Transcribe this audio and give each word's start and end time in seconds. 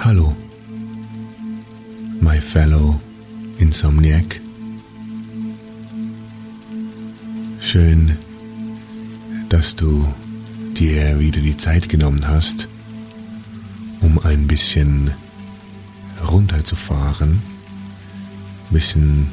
Hallo, 0.00 0.36
my 2.20 2.38
fellow 2.40 3.00
Insomniac. 3.58 4.40
Schön, 7.60 8.16
dass 9.48 9.74
du 9.74 10.06
dir 10.78 11.18
wieder 11.18 11.40
die 11.40 11.56
Zeit 11.56 11.88
genommen 11.88 12.28
hast, 12.28 12.68
um 14.00 14.20
ein 14.20 14.46
bisschen 14.46 15.10
runterzufahren, 16.30 17.42
ein 18.70 18.72
bisschen 18.72 19.32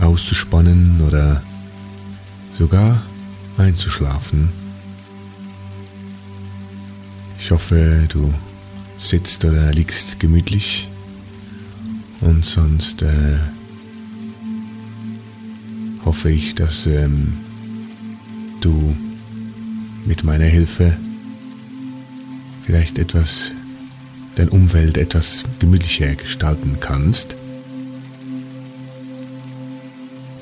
auszuspannen 0.00 1.00
oder 1.00 1.44
sogar 2.58 3.02
einzuschlafen. 3.56 4.50
Ich 7.38 7.52
hoffe, 7.52 8.06
du 8.08 8.34
sitzt 9.00 9.44
oder 9.44 9.72
liegst 9.72 10.20
gemütlich 10.20 10.88
und 12.20 12.44
sonst 12.44 13.02
äh, 13.02 13.38
hoffe 16.04 16.30
ich, 16.30 16.54
dass 16.54 16.86
ähm, 16.86 17.32
du 18.60 18.94
mit 20.04 20.22
meiner 20.22 20.44
Hilfe 20.44 20.96
vielleicht 22.62 22.98
etwas 22.98 23.52
dein 24.36 24.48
Umfeld 24.48 24.96
etwas 24.96 25.44
gemütlicher 25.58 26.14
gestalten 26.14 26.78
kannst. 26.80 27.36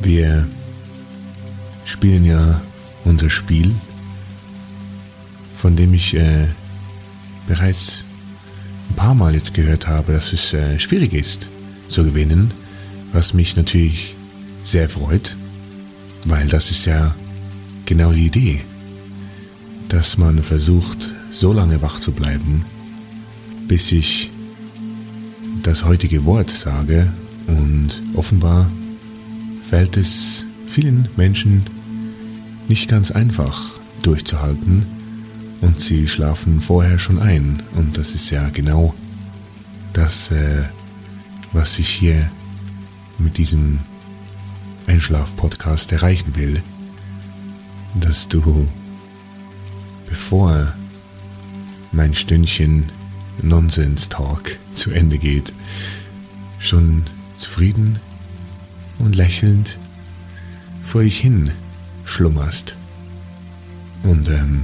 Wir 0.00 0.46
spielen 1.84 2.24
ja 2.24 2.60
unser 3.04 3.30
Spiel, 3.30 3.74
von 5.56 5.74
dem 5.74 5.94
ich 5.94 6.14
äh, 6.14 6.46
bereits 7.46 8.04
paar 8.94 9.14
Mal 9.14 9.34
jetzt 9.34 9.54
gehört 9.54 9.86
habe, 9.86 10.12
dass 10.12 10.32
es 10.32 10.52
äh, 10.52 10.78
schwierig 10.78 11.12
ist 11.12 11.48
zu 11.88 12.04
gewinnen, 12.04 12.52
was 13.12 13.34
mich 13.34 13.56
natürlich 13.56 14.14
sehr 14.64 14.88
freut, 14.88 15.36
weil 16.24 16.46
das 16.48 16.70
ist 16.70 16.84
ja 16.84 17.14
genau 17.86 18.12
die 18.12 18.26
Idee, 18.26 18.60
dass 19.88 20.18
man 20.18 20.42
versucht, 20.42 21.10
so 21.30 21.52
lange 21.52 21.80
wach 21.82 22.00
zu 22.00 22.12
bleiben, 22.12 22.64
bis 23.66 23.92
ich 23.92 24.30
das 25.62 25.84
heutige 25.84 26.24
Wort 26.24 26.50
sage 26.50 27.12
und 27.46 28.02
offenbar 28.14 28.70
fällt 29.68 29.96
es 29.96 30.44
vielen 30.66 31.08
Menschen 31.16 31.64
nicht 32.68 32.88
ganz 32.88 33.10
einfach 33.10 33.72
durchzuhalten 34.02 34.97
und 35.60 35.80
sie 35.80 36.08
schlafen 36.08 36.60
vorher 36.60 36.98
schon 36.98 37.18
ein. 37.18 37.62
Und 37.74 37.98
das 37.98 38.14
ist 38.14 38.30
ja 38.30 38.48
genau 38.50 38.94
das, 39.92 40.30
äh, 40.30 40.64
was 41.52 41.78
ich 41.78 41.88
hier 41.88 42.30
mit 43.18 43.38
diesem 43.38 43.80
Einschlaf-Podcast 44.86 45.92
erreichen 45.92 46.36
will. 46.36 46.62
Dass 47.94 48.28
du, 48.28 48.68
bevor 50.08 50.72
mein 51.92 52.14
Stündchen 52.14 52.84
Nonsens-Talk 53.42 54.58
zu 54.74 54.90
Ende 54.90 55.18
geht, 55.18 55.52
schon 56.58 57.04
zufrieden 57.38 57.98
und 58.98 59.16
lächelnd 59.16 59.78
vor 60.82 61.02
dich 61.02 61.18
hin 61.18 61.50
schlummerst. 62.04 62.74
Und 64.02 64.28
ähm, 64.28 64.62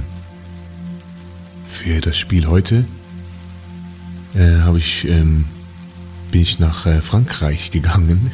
für 1.75 1.99
das 1.99 2.17
Spiel 2.17 2.47
heute 2.47 2.85
äh, 4.33 4.61
habe 4.61 4.77
ich, 4.77 5.05
ähm, 5.07 5.45
bin 6.31 6.41
ich 6.41 6.57
nach 6.57 6.85
äh, 6.85 7.01
Frankreich 7.01 7.69
gegangen. 7.69 8.31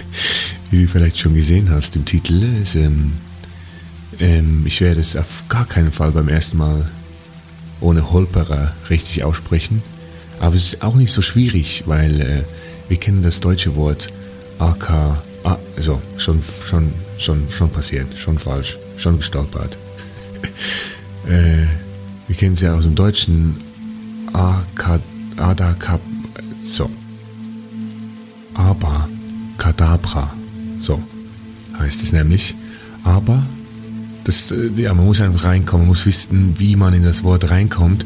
Wie 0.70 0.82
du 0.82 0.88
vielleicht 0.88 1.18
schon 1.18 1.34
gesehen 1.34 1.70
hast 1.70 1.96
im 1.96 2.04
Titel. 2.04 2.44
Ist, 2.62 2.76
ähm, 2.76 3.14
ähm, 4.20 4.62
ich 4.64 4.80
werde 4.80 5.00
es 5.00 5.16
auf 5.16 5.44
gar 5.48 5.66
keinen 5.66 5.90
Fall 5.90 6.12
beim 6.12 6.28
ersten 6.28 6.56
Mal 6.56 6.88
ohne 7.80 8.12
Holperer 8.12 8.72
richtig 8.88 9.24
aussprechen. 9.24 9.82
Aber 10.38 10.54
es 10.54 10.66
ist 10.66 10.82
auch 10.82 10.94
nicht 10.94 11.12
so 11.12 11.20
schwierig, 11.20 11.82
weil 11.86 12.20
äh, 12.20 12.42
wir 12.88 12.96
kennen 12.96 13.22
das 13.22 13.40
deutsche 13.40 13.74
Wort 13.74 14.08
AK. 14.60 14.90
Ah, 15.42 15.58
also 15.76 16.00
schon, 16.16 16.40
schon, 16.64 16.92
schon, 17.18 17.42
schon 17.50 17.70
passiert, 17.70 18.16
schon 18.16 18.38
falsch, 18.38 18.78
schon 18.96 19.18
gestolpert. 19.18 19.76
äh, 21.28 21.66
wir 22.28 22.36
kennen 22.36 22.52
es 22.52 22.60
ja 22.60 22.74
aus 22.74 22.84
dem 22.84 22.94
Deutschen 22.94 23.56
AK, 24.32 25.00
Adakab, 25.36 26.00
so. 26.70 26.88
Aber 28.54 29.08
Kadabra, 29.56 30.32
so 30.78 31.02
heißt 31.78 32.02
es 32.02 32.12
nämlich. 32.12 32.54
Aber 33.04 33.42
das, 34.24 34.50
äh, 34.50 34.70
ja, 34.76 34.92
man 34.94 35.06
muss 35.06 35.20
einfach 35.20 35.44
reinkommen, 35.44 35.86
man 35.86 35.88
muss 35.88 36.04
wissen, 36.04 36.58
wie 36.58 36.76
man 36.76 36.92
in 36.92 37.02
das 37.02 37.24
Wort 37.24 37.50
reinkommt. 37.50 38.04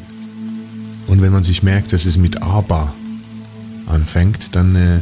Und 1.09 1.21
wenn 1.21 1.33
man 1.33 1.43
sich 1.43 1.63
merkt, 1.63 1.93
dass 1.93 2.05
es 2.05 2.17
mit 2.17 2.43
aber 2.43 2.95
anfängt, 3.87 4.55
dann 4.55 4.77
äh, 4.77 5.01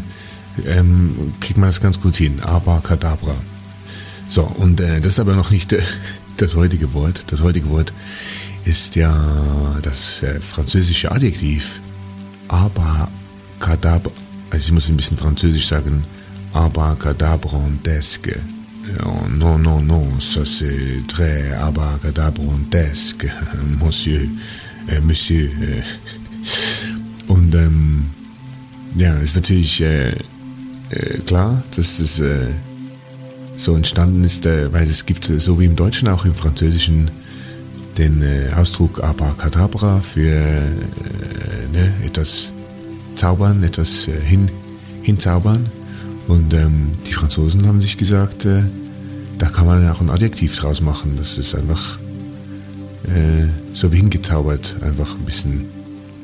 ähm, 0.67 1.35
kriegt 1.41 1.59
man 1.59 1.69
das 1.69 1.81
ganz 1.81 2.01
gut 2.01 2.17
hin. 2.17 2.41
Aber 2.41 2.81
Kadabra. 2.81 3.35
So, 4.29 4.45
und 4.45 4.81
äh, 4.81 5.01
das 5.01 5.13
ist 5.13 5.21
aber 5.21 5.35
noch 5.35 5.51
nicht 5.51 5.73
äh, 5.73 5.83
das 6.39 6.57
heutige 6.57 6.95
Wort. 6.95 7.31
Das 7.33 7.43
heutige 7.43 7.69
Wort 7.69 7.93
ist 8.65 8.97
ja 8.97 9.15
das 9.83 10.23
äh, 10.23 10.41
französische 10.41 11.11
Adjektiv. 11.11 11.81
Aber 12.49 13.09
Kadabra, 13.59 14.11
also 14.51 14.67
ich 14.67 14.73
muss 14.73 14.89
ein 14.89 14.97
bisschen 14.97 15.17
französisch 15.17 15.67
sagen, 15.69 16.05
aber 16.53 16.97
Cadabrantesque. 16.97 18.41
Oh, 19.05 19.29
non, 19.29 19.59
non, 19.59 19.83
non, 19.83 20.19
ça 20.19 20.45
c'est 20.45 21.07
très 21.07 21.53
abracadabrantesque, 21.53 23.29
Monsieur, 23.81 24.27
äh, 24.89 25.01
Monsieur. 25.01 25.49
Äh. 25.61 25.83
Und 27.29 27.55
ähm, 27.55 28.11
ja, 28.97 29.15
ist 29.19 29.37
natürlich 29.37 29.81
äh, 29.83 30.11
äh, 30.91 31.19
klar, 31.25 31.63
dass 31.77 32.01
es 32.01 32.19
äh, 32.19 32.49
so 33.55 33.77
entstanden 33.77 34.25
ist, 34.25 34.47
weil 34.47 34.89
es 34.89 35.07
gibt, 35.07 35.25
so 35.25 35.61
wie 35.61 35.67
im 35.67 35.77
Deutschen 35.77 36.09
auch 36.09 36.25
im 36.25 36.35
Französischen, 36.35 37.11
den 37.99 38.23
äh, 38.23 38.53
Ausdruck 38.55 39.03
Abracadabra 39.03 40.01
für 40.01 40.29
äh, 40.29 40.69
ne, 41.73 41.93
etwas 42.05 42.53
zaubern, 43.17 43.63
etwas 43.63 44.09
äh, 44.09 44.21
hin, 44.21 44.51
hinzaubern. 45.03 45.67
Und 46.27 46.55
ähm, 46.55 46.93
die 47.07 47.13
Franzosen 47.13 47.67
haben 47.67 47.81
sich 47.81 47.97
gesagt, 47.99 48.45
äh, 48.45 48.63
da 49.39 49.49
kann 49.49 49.67
man 49.67 49.89
auch 49.89 50.01
ein 50.01 50.11
Adjektiv 50.11 50.57
draus 50.57 50.81
machen. 50.81 51.15
Das 51.17 51.39
ist 51.39 51.55
einfach 51.55 51.99
so 53.75 53.91
wie 53.91 53.97
hingezaubert 53.97 54.77
einfach 54.83 55.17
ein 55.17 55.25
bisschen 55.25 55.65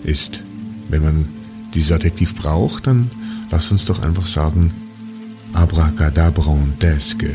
ist. 0.05 0.41
Wenn 0.89 1.03
man 1.03 1.29
dieses 1.75 1.91
Adjektiv 1.91 2.37
braucht, 2.37 2.87
dann 2.87 3.11
lass 3.51 3.73
uns 3.73 3.87
doch 3.87 4.03
einfach 4.03 4.27
sagen 4.27 4.73
abracadabrantesque. 5.53 7.35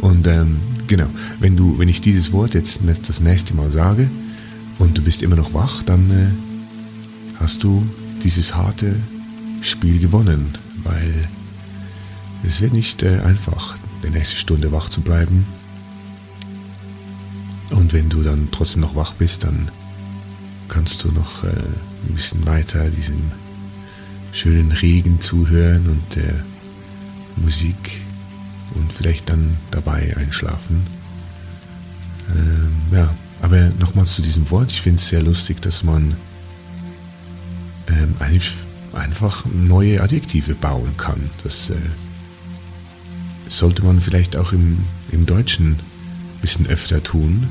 Und 0.00 0.26
ähm, 0.26 0.60
genau, 0.86 1.06
wenn 1.40 1.56
du, 1.56 1.59
wenn 1.80 1.88
ich 1.88 2.02
dieses 2.02 2.32
Wort 2.32 2.52
jetzt 2.52 2.82
das 3.08 3.20
nächste 3.20 3.54
Mal 3.54 3.70
sage 3.70 4.10
und 4.78 4.98
du 4.98 5.02
bist 5.02 5.22
immer 5.22 5.36
noch 5.36 5.54
wach, 5.54 5.82
dann 5.82 6.10
äh, 6.10 7.40
hast 7.40 7.62
du 7.62 7.88
dieses 8.22 8.54
harte 8.54 8.96
Spiel 9.62 9.98
gewonnen, 9.98 10.58
weil 10.84 11.26
es 12.44 12.60
wird 12.60 12.74
nicht 12.74 13.02
äh, 13.02 13.20
einfach, 13.20 13.78
die 14.04 14.10
nächste 14.10 14.36
Stunde 14.36 14.72
wach 14.72 14.90
zu 14.90 15.00
bleiben. 15.00 15.46
Und 17.70 17.94
wenn 17.94 18.10
du 18.10 18.22
dann 18.22 18.48
trotzdem 18.52 18.82
noch 18.82 18.94
wach 18.94 19.14
bist, 19.14 19.44
dann 19.44 19.70
kannst 20.68 21.02
du 21.04 21.10
noch 21.12 21.44
äh, 21.44 21.48
ein 21.48 22.14
bisschen 22.14 22.46
weiter 22.46 22.90
diesem 22.90 23.22
schönen 24.32 24.70
Regen 24.70 25.18
zuhören 25.22 25.88
und 25.88 26.14
der 26.14 26.44
Musik 27.36 28.02
und 28.74 28.92
vielleicht 28.92 29.30
dann 29.30 29.56
dabei 29.70 30.14
einschlafen. 30.18 30.99
Ähm, 32.34 32.72
ja, 32.92 33.14
aber 33.42 33.70
nochmals 33.78 34.14
zu 34.14 34.22
diesem 34.22 34.50
Wort. 34.50 34.70
Ich 34.70 34.82
finde 34.82 35.00
es 35.00 35.08
sehr 35.08 35.22
lustig, 35.22 35.60
dass 35.62 35.82
man 35.82 36.14
ähm, 37.88 38.14
einfach 38.92 39.44
neue 39.46 40.02
Adjektive 40.02 40.54
bauen 40.54 40.96
kann. 40.96 41.30
Das 41.42 41.70
äh, 41.70 41.76
sollte 43.48 43.84
man 43.84 44.00
vielleicht 44.00 44.36
auch 44.36 44.52
im, 44.52 44.84
im 45.10 45.26
Deutschen 45.26 45.72
ein 45.72 46.40
bisschen 46.40 46.66
öfter 46.66 47.02
tun. 47.02 47.46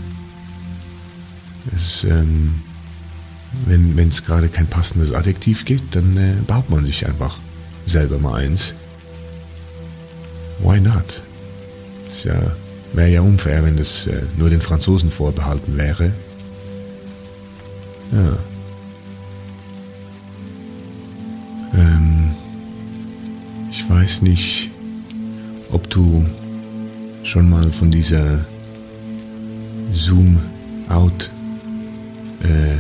Es, 1.76 2.04
ähm, 2.04 2.62
wenn 3.66 4.08
es 4.08 4.24
gerade 4.24 4.50
kein 4.50 4.68
passendes 4.68 5.12
Adjektiv 5.12 5.66
gibt, 5.66 5.96
dann 5.96 6.18
äh, 6.18 6.36
baut 6.46 6.70
man 6.70 6.86
sich 6.86 7.08
einfach 7.08 7.40
selber 7.86 8.20
mal 8.20 8.36
eins. 8.36 8.74
Why 10.60 10.80
not? 10.80 11.24
Es 12.08 12.24
ja, 12.24 12.56
wäre 12.94 13.10
ja 13.10 13.22
unfair, 13.22 13.64
wenn 13.64 13.78
das 13.78 14.08
äh, 14.08 14.24
nur 14.38 14.50
den 14.50 14.62
Franzosen 14.62 15.12
vorbehalten 15.12 15.78
wäre. 15.78 16.14
Ja. 18.12 18.38
Ähm, 21.74 22.32
ich 23.72 23.90
weiß 23.90 24.22
nicht, 24.24 24.72
ob 25.72 25.90
du 25.90 26.26
schon 27.24 27.50
mal 27.50 27.72
von 27.72 27.92
dieser 27.92 28.46
Zoom-out 29.94 31.30
äh, 32.44 32.76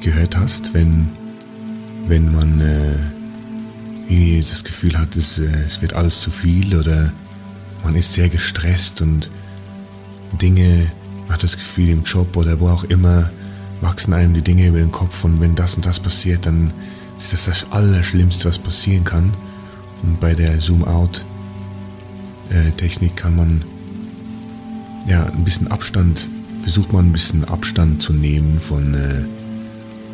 gehört 0.00 0.36
hast, 0.36 0.74
wenn, 0.74 1.08
wenn 2.08 2.32
man 2.32 2.60
äh, 2.60 4.40
das 4.50 4.64
Gefühl 4.64 4.98
hat, 4.98 5.16
es, 5.16 5.38
äh, 5.38 5.46
es 5.66 5.80
wird 5.80 5.94
alles 5.94 6.20
zu 6.20 6.30
viel 6.30 6.76
oder 6.76 7.12
man 7.84 7.96
ist 7.96 8.12
sehr 8.12 8.28
gestresst 8.28 9.02
und 9.02 9.30
Dinge, 10.40 10.86
man 11.24 11.34
hat 11.34 11.42
das 11.42 11.56
Gefühl 11.56 11.88
im 11.88 12.04
Job 12.04 12.36
oder 12.36 12.60
wo 12.60 12.68
auch 12.68 12.84
immer, 12.84 13.30
wachsen 13.80 14.12
einem 14.12 14.34
die 14.34 14.42
Dinge 14.42 14.68
über 14.68 14.78
den 14.78 14.92
Kopf 14.92 15.24
und 15.24 15.40
wenn 15.40 15.54
das 15.54 15.74
und 15.74 15.84
das 15.84 16.00
passiert, 16.00 16.46
dann 16.46 16.72
ist 17.18 17.32
das 17.32 17.44
das 17.44 17.66
Allerschlimmste, 17.70 18.48
was 18.48 18.58
passieren 18.58 19.04
kann. 19.04 19.32
Und 20.02 20.18
bei 20.20 20.34
der 20.34 20.60
Zoom-out-Technik 20.60 23.16
kann 23.16 23.36
man 23.36 23.62
ja 25.06 25.26
ein 25.26 25.44
bisschen 25.44 25.68
Abstand, 25.68 26.26
versucht 26.62 26.92
man 26.92 27.06
ein 27.06 27.12
bisschen 27.12 27.44
Abstand 27.44 28.02
zu 28.02 28.12
nehmen 28.12 28.58
von, 28.58 28.94
äh, 28.94 29.22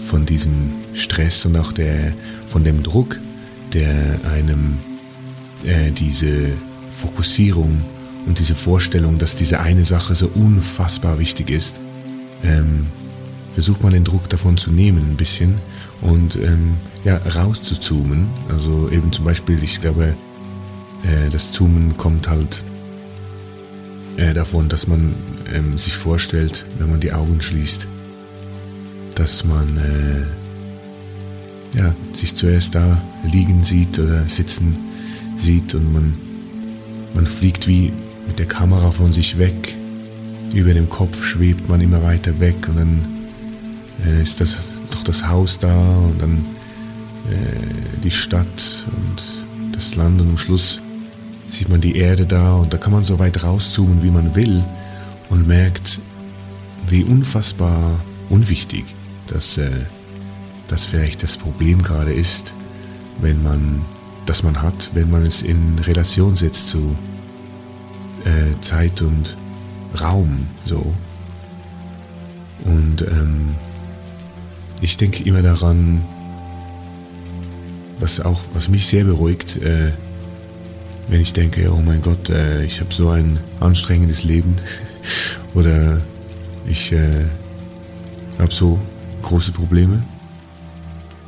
von 0.06 0.26
diesem 0.26 0.73
Stress 0.93 1.47
und 1.47 1.56
auch 1.56 1.73
der, 1.73 2.12
von 2.47 2.65
dem 2.65 2.82
Druck, 2.82 3.19
der 3.73 4.20
einem 4.31 4.76
äh, 5.65 5.91
diese 5.91 6.53
Fokussierung 6.98 7.82
und 8.26 8.38
diese 8.38 8.54
Vorstellung, 8.54 9.18
dass 9.18 9.34
diese 9.34 9.60
eine 9.60 9.84
Sache 9.84 10.14
so 10.14 10.30
unfassbar 10.34 11.18
wichtig 11.18 11.50
ist, 11.50 11.76
ähm, 12.42 12.86
versucht 13.54 13.82
man 13.82 13.92
den 13.92 14.04
Druck 14.04 14.28
davon 14.28 14.56
zu 14.56 14.70
nehmen 14.70 15.10
ein 15.10 15.16
bisschen 15.16 15.54
und 16.00 16.36
ähm, 16.36 16.74
ja, 17.04 17.16
rauszuzoomen. 17.16 18.28
Also 18.48 18.88
eben 18.90 19.12
zum 19.12 19.24
Beispiel, 19.24 19.62
ich 19.62 19.80
glaube, 19.80 20.14
äh, 21.04 21.30
das 21.30 21.52
Zoomen 21.52 21.96
kommt 21.96 22.28
halt 22.28 22.62
äh, 24.16 24.34
davon, 24.34 24.68
dass 24.68 24.86
man 24.86 25.14
ähm, 25.54 25.78
sich 25.78 25.94
vorstellt, 25.94 26.64
wenn 26.78 26.90
man 26.90 27.00
die 27.00 27.12
Augen 27.12 27.40
schließt, 27.40 27.86
dass 29.14 29.44
man 29.44 29.76
äh, 29.76 31.78
ja, 31.78 31.94
sich 32.12 32.34
zuerst 32.34 32.74
da 32.74 33.00
liegen 33.24 33.64
sieht 33.64 33.98
oder 33.98 34.28
sitzen 34.28 34.76
sieht 35.36 35.74
und 35.74 35.92
man, 35.92 36.14
man 37.14 37.26
fliegt 37.26 37.66
wie 37.66 37.93
mit 38.26 38.38
der 38.38 38.46
Kamera 38.46 38.90
von 38.90 39.12
sich 39.12 39.38
weg. 39.38 39.75
Über 40.55 40.75
dem 40.75 40.88
Kopf 40.88 41.25
schwebt 41.25 41.69
man 41.69 41.81
immer 41.81 42.02
weiter 42.02 42.40
weg 42.40 42.56
und 42.69 42.76
dann 42.76 43.06
äh, 44.06 44.22
ist 44.22 44.40
das 44.40 44.58
doch 44.90 45.05
das 45.05 45.28
Haus 45.28 45.58
da 45.58 45.96
und 45.99 46.20
dann 46.20 46.44
äh, 47.31 48.00
die 48.02 48.10
Stadt 48.10 48.87
und 48.96 49.75
das 49.75 49.94
Land 49.94 50.20
und 50.20 50.31
am 50.31 50.38
Schluss 50.38 50.81
sieht 51.46 51.69
man 51.69 51.81
die 51.81 51.96
Erde 51.96 52.26
da 52.26 52.55
und 52.55 52.72
da 52.72 52.78
kann 52.78 52.93
man 52.93 53.05
so 53.05 53.19
weit 53.19 53.43
rauszoomen, 53.43 54.02
wie 54.02 54.10
man 54.10 54.34
will 54.34 54.64
und 55.28 55.46
merkt, 55.46 55.99
wie 56.88 57.05
unfassbar 57.05 58.00
unwichtig 58.31 58.84
das 59.26 59.58
äh, 59.58 59.70
das 60.69 60.84
vielleicht 60.84 61.22
das 61.22 61.37
Problem 61.37 61.82
gerade 61.82 62.12
ist, 62.12 62.55
wenn 63.20 63.43
man, 63.43 63.84
das 64.28 64.42
man 64.42 64.60
hat, 64.62 64.90
wenn 64.92 65.10
man 65.10 65.25
es 65.25 65.40
in 65.40 65.78
Relation 65.78 66.36
setzt 66.36 66.69
zu 66.69 66.96
äh, 68.25 68.60
Zeit 68.60 69.00
und 69.00 69.36
Raum 70.00 70.46
so. 70.66 70.94
Und 72.64 73.02
ähm, 73.02 73.55
ich 74.82 74.98
denke 74.98 75.22
immer 75.22 75.41
daran, 75.41 76.03
was 78.00 78.20
auch, 78.20 78.41
was 78.53 78.69
mich 78.69 78.86
sehr 78.86 79.05
beruhigt, 79.05 79.56
äh, 79.62 79.93
wenn 81.08 81.20
ich 81.22 81.32
denke, 81.32 81.72
oh 81.72 81.81
mein 81.81 82.03
Gott, 82.03 82.29
äh, 82.29 82.64
ich 82.64 82.81
habe 82.81 82.93
so 82.93 83.08
ein 83.08 83.38
anstrengendes 83.60 84.24
Leben 84.24 84.56
oder 85.55 86.03
ich 86.67 86.93
äh, 86.93 87.24
habe 88.38 88.53
so 88.53 88.79
große 89.22 89.53
Probleme 89.53 90.03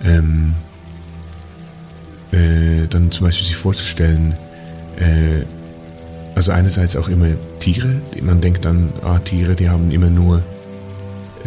ähm, 0.04 0.54
äh, 2.32 2.86
dann 2.88 3.10
zum 3.10 3.26
Beispiel 3.26 3.46
sich 3.46 3.56
vorzustellen, 3.56 4.34
äh, 4.96 5.44
also 6.34 6.52
einerseits 6.52 6.96
auch 6.96 7.08
immer 7.08 7.28
Tiere, 7.58 8.00
man 8.22 8.40
denkt 8.40 8.64
dann, 8.64 8.92
ah, 9.02 9.18
Tiere, 9.18 9.54
die 9.54 9.68
haben 9.68 9.90
immer 9.90 10.10
nur 10.10 10.42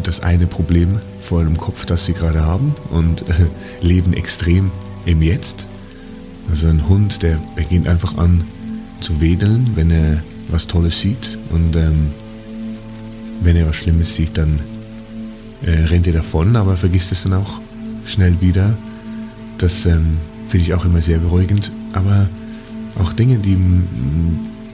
das 0.04 0.22
eine 0.22 0.48
Problem 0.48 1.00
vor 1.22 1.44
dem 1.44 1.58
Kopf, 1.58 1.86
das 1.86 2.06
sie 2.06 2.13
gerade 2.13 2.44
haben 2.44 2.75
und 2.92 3.22
äh, 3.30 3.46
leben 3.82 4.13
extrem 4.13 4.72
im 5.06 5.22
Jetzt. 5.22 5.68
Also 6.50 6.68
ein 6.68 6.88
Hund, 6.90 7.24
der 7.24 7.40
beginnt 7.56 7.88
einfach 7.88 8.18
an 8.18 8.44
zu 9.00 9.22
wedeln, 9.22 9.72
wenn 9.75 9.92
er 9.92 10.22
was 10.50 10.68
Tolles 10.68 11.00
sieht 11.00 11.38
und 11.52 11.75
ähm, 11.75 12.12
wenn 13.42 13.56
er 13.56 13.68
was 13.68 13.75
Schlimmes 13.75 14.16
sieht, 14.16 14.38
dann 14.38 14.60
äh, 15.66 15.86
rennt 15.86 16.08
er 16.08 16.13
davon, 16.13 16.56
aber 16.56 16.75
vergisst 16.75 17.12
es 17.12 17.24
dann 17.24 17.34
auch 17.34 17.60
schnell 18.06 18.42
wieder. 18.42 18.75
Das 19.58 19.86
ähm, 19.86 20.18
finde 20.54 20.68
ich 20.68 20.74
auch 20.76 20.86
immer 20.86 21.02
sehr 21.02 21.18
beruhigend. 21.18 21.72
Aber 21.94 22.30
auch 23.00 23.12
Dinge, 23.14 23.40
die, 23.40 23.58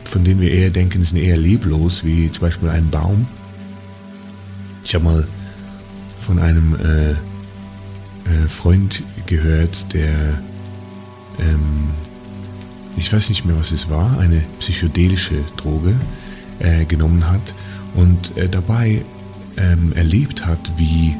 von 0.03 0.25
denen 0.25 0.41
wir 0.41 0.51
eher 0.51 0.71
denken, 0.71 1.05
sind 1.05 1.19
eher 1.19 1.37
leblos, 1.37 2.03
wie 2.03 2.29
zum 2.29 2.41
Beispiel 2.41 2.67
ein 2.67 2.89
Baum. 2.89 3.25
Ich 4.83 4.93
habe 4.93 5.05
mal 5.05 5.27
von 6.19 6.37
einem 6.37 6.75
äh, 6.75 7.11
äh, 7.11 7.15
Freund 8.49 9.03
gehört, 9.25 9.93
der, 9.93 10.41
ähm, 11.39 11.91
ich 12.97 13.13
weiß 13.13 13.29
nicht 13.29 13.45
mehr, 13.45 13.57
was 13.57 13.71
es 13.71 13.89
war, 13.89 14.19
eine 14.19 14.43
psychedelische 14.59 15.45
Droge 15.55 15.95
äh, 16.59 16.83
genommen 16.83 17.31
hat 17.31 17.53
und 17.95 18.37
äh, 18.37 18.49
dabei 18.49 19.05
ähm, 19.55 19.93
erlebt 19.93 20.45
hat, 20.45 20.59
wie 20.75 21.15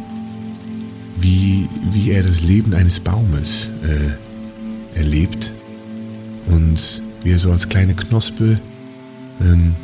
wie, 1.22 1.68
wie 1.92 2.12
er 2.12 2.24
das 2.24 2.42
Leben 2.42 2.74
eines 2.74 3.02
Baumes 3.02 3.68
äh, 3.84 4.29
erlebt. 4.96 5.52
Und 6.48 7.02
wie 7.24 7.32
er 7.32 7.38
so 7.38 7.52
als 7.52 7.70
kleine 7.70 7.96
Knospe 7.96 8.60
ähm, 9.42 9.76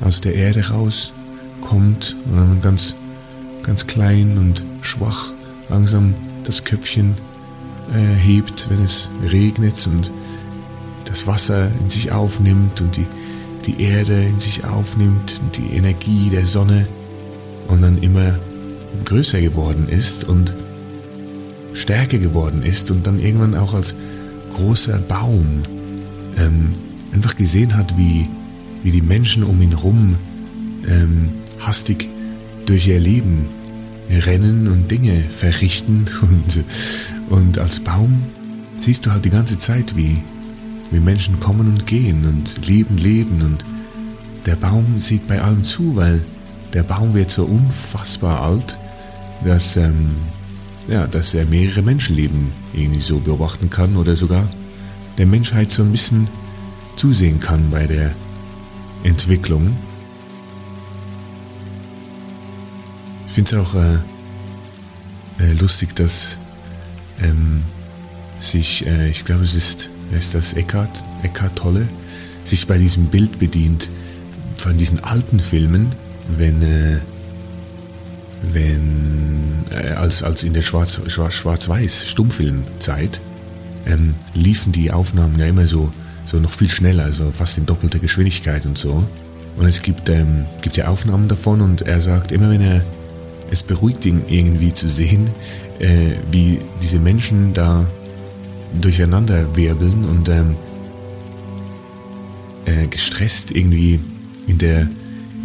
aus 0.00 0.20
der 0.20 0.34
Erde 0.34 0.68
rauskommt 0.68 2.16
und 2.30 2.36
dann 2.36 2.60
ganz, 2.60 2.94
ganz 3.62 3.86
klein 3.86 4.38
und 4.38 4.62
schwach 4.82 5.32
langsam 5.68 6.14
das 6.44 6.64
Köpfchen 6.64 7.14
äh, 7.92 8.14
hebt, 8.14 8.68
wenn 8.70 8.82
es 8.82 9.10
regnet 9.30 9.86
und 9.86 10.10
das 11.04 11.26
Wasser 11.26 11.70
in 11.80 11.90
sich 11.90 12.12
aufnimmt 12.12 12.80
und 12.80 12.96
die, 12.96 13.06
die 13.66 13.82
Erde 13.82 14.22
in 14.22 14.40
sich 14.40 14.64
aufnimmt 14.64 15.40
und 15.40 15.56
die 15.56 15.76
Energie 15.76 16.30
der 16.30 16.46
Sonne 16.46 16.86
und 17.68 17.82
dann 17.82 18.02
immer 18.02 18.38
größer 19.04 19.40
geworden 19.40 19.88
ist 19.88 20.24
und 20.24 20.52
stärker 21.74 22.18
geworden 22.18 22.62
ist 22.62 22.90
und 22.90 23.06
dann 23.06 23.18
irgendwann 23.18 23.54
auch 23.54 23.74
als 23.74 23.94
großer 24.56 24.98
Baum 24.98 25.62
ähm, 26.38 26.72
einfach 27.12 27.36
gesehen 27.36 27.76
hat, 27.76 27.96
wie, 27.98 28.26
wie 28.82 28.90
die 28.90 29.02
Menschen 29.02 29.44
um 29.44 29.60
ihn 29.60 29.70
herum 29.70 30.16
ähm, 30.88 31.28
hastig 31.60 32.08
durch 32.64 32.86
ihr 32.88 32.98
Leben 32.98 33.46
rennen 34.08 34.68
und 34.68 34.90
Dinge 34.90 35.20
verrichten. 35.20 36.06
Und, 36.22 36.64
und 37.28 37.58
als 37.58 37.80
Baum 37.80 38.22
siehst 38.80 39.04
du 39.04 39.10
halt 39.10 39.24
die 39.24 39.30
ganze 39.30 39.58
Zeit, 39.58 39.96
wie, 39.96 40.18
wie 40.90 41.00
Menschen 41.00 41.40
kommen 41.40 41.66
und 41.66 41.86
gehen 41.86 42.24
und 42.24 42.66
leben, 42.68 42.96
leben. 42.98 43.42
Und 43.42 43.64
der 44.46 44.54
Baum 44.54 45.00
sieht 45.00 45.26
bei 45.26 45.42
allem 45.42 45.64
zu, 45.64 45.96
weil 45.96 46.22
der 46.72 46.84
Baum 46.84 47.14
wird 47.14 47.30
so 47.30 47.44
unfassbar 47.44 48.42
alt, 48.42 48.78
dass, 49.44 49.76
ähm, 49.76 50.10
ja, 50.88 51.06
dass 51.06 51.34
er 51.34 51.46
mehrere 51.46 51.82
Menschenleben 51.82 52.52
irgendwie 52.72 53.00
so 53.00 53.18
beobachten 53.18 53.70
kann 53.70 53.96
oder 53.96 54.16
sogar 54.16 54.48
der 55.18 55.26
Menschheit 55.26 55.72
so 55.72 55.82
ein 55.82 55.92
bisschen 55.92 56.28
zusehen 56.96 57.40
kann 57.40 57.70
bei 57.70 57.86
der 57.86 58.14
Entwicklung. 59.02 59.76
Ich 63.28 63.34
finde 63.34 63.50
es 63.50 63.58
auch 63.58 63.74
äh, 63.74 63.94
äh, 65.38 65.52
lustig, 65.54 65.94
dass 65.94 66.38
ähm, 67.20 67.62
sich, 68.38 68.86
äh, 68.86 69.10
ich 69.10 69.24
glaube 69.24 69.44
es 69.44 69.54
ist, 69.54 69.90
ist 70.12 70.34
das, 70.34 70.54
Eckhart, 70.54 71.04
Eckhart 71.22 71.56
Tolle, 71.56 71.88
sich 72.44 72.66
bei 72.66 72.78
diesem 72.78 73.06
Bild 73.06 73.38
bedient 73.38 73.88
von 74.56 74.78
diesen 74.78 75.02
alten 75.04 75.40
Filmen, 75.40 75.92
wenn, 76.36 76.62
äh, 76.62 76.98
wenn 78.52 79.64
äh, 79.70 79.92
als, 79.92 80.22
als 80.22 80.42
in 80.42 80.52
der 80.52 80.62
Schwarz-Weiß 80.62 82.06
Schwarz, 82.08 83.20
ähm, 83.86 84.14
liefen 84.34 84.72
die 84.72 84.90
Aufnahmen 84.90 85.38
ja 85.38 85.46
immer 85.46 85.66
so, 85.66 85.92
so 86.24 86.38
noch 86.38 86.50
viel 86.50 86.68
schneller, 86.68 87.04
also 87.04 87.30
fast 87.30 87.58
in 87.58 87.66
doppelter 87.66 87.98
Geschwindigkeit 87.98 88.66
und 88.66 88.76
so. 88.76 89.06
Und 89.56 89.66
es 89.66 89.82
gibt, 89.82 90.08
ähm, 90.08 90.44
gibt 90.60 90.76
ja 90.76 90.88
Aufnahmen 90.88 91.28
davon 91.28 91.60
und 91.60 91.82
er 91.82 92.00
sagt, 92.00 92.32
immer 92.32 92.50
wenn 92.50 92.60
er, 92.60 92.82
es 93.50 93.62
beruhigt 93.62 94.04
ihn 94.04 94.22
irgendwie 94.28 94.74
zu 94.74 94.88
sehen, 94.88 95.30
äh, 95.78 96.12
wie 96.30 96.58
diese 96.82 96.98
Menschen 96.98 97.54
da 97.54 97.86
durcheinander 98.80 99.56
wirbeln 99.56 100.04
und 100.04 100.28
ähm, 100.28 100.56
äh, 102.66 102.86
gestresst 102.88 103.50
irgendwie 103.50 104.00
in 104.46 104.58
der, 104.58 104.88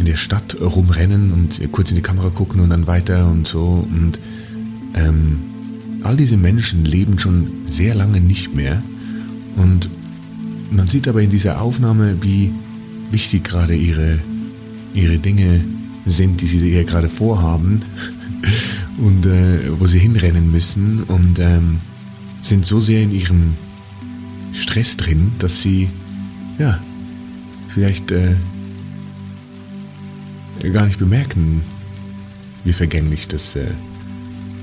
in 0.02 0.08
der 0.08 0.16
Stadt 0.16 0.58
rumrennen 0.60 1.32
und 1.32 1.72
kurz 1.72 1.92
in 1.92 1.96
die 1.96 2.02
Kamera 2.02 2.30
gucken 2.30 2.60
und 2.60 2.72
dann 2.72 2.88
weiter 2.88 3.30
und 3.30 3.46
so. 3.46 3.88
Und 3.88 4.18
ähm, 4.96 5.40
all 6.02 6.18
diese 6.18 6.38
Menschen 6.38 6.86
leben 6.86 7.20
schon 7.20 7.48
sehr 7.70 7.94
lange 7.94 8.20
nicht 8.20 8.56
mehr. 8.56 8.82
Und 9.58 9.90
man 10.72 10.88
sieht 10.88 11.08
aber 11.08 11.22
in 11.22 11.30
dieser 11.30 11.62
Aufnahme, 11.62 12.18
wie 12.22 12.52
wichtig 13.12 13.44
gerade 13.44 13.76
ihre, 13.76 14.18
ihre 14.96 15.20
Dinge 15.20 15.64
sind, 16.08 16.42
die 16.42 16.48
sie 16.48 16.58
hier 16.58 16.84
gerade 16.84 17.08
vorhaben 17.08 17.84
und 18.98 19.28
äh, 19.28 19.60
wo 19.80 19.86
sie 19.86 20.00
hinrennen 20.00 20.52
müssen 20.52 21.04
und 21.04 21.38
ähm, 21.38 21.78
sind 22.42 22.66
so 22.66 22.80
sehr 22.80 23.04
in 23.04 23.12
ihrem 23.12 23.54
Stress 24.54 24.98
drin, 24.98 25.32
dass 25.38 25.62
sie 25.62 25.90
ja 26.58 26.80
vielleicht 27.68 28.12
äh, 28.12 28.36
gar 30.70 30.86
nicht 30.86 31.00
bemerken, 31.00 31.62
wie 32.64 32.74
vergänglich 32.74 33.28
das 33.28 33.56
äh, 33.56 33.66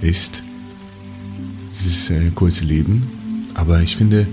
ist, 0.01 0.45
dieses 1.79 2.11
äh, 2.11 2.31
kurze 2.35 2.65
Leben. 2.65 3.03
Aber 3.55 3.83
ich 3.83 3.97
finde, 3.97 4.27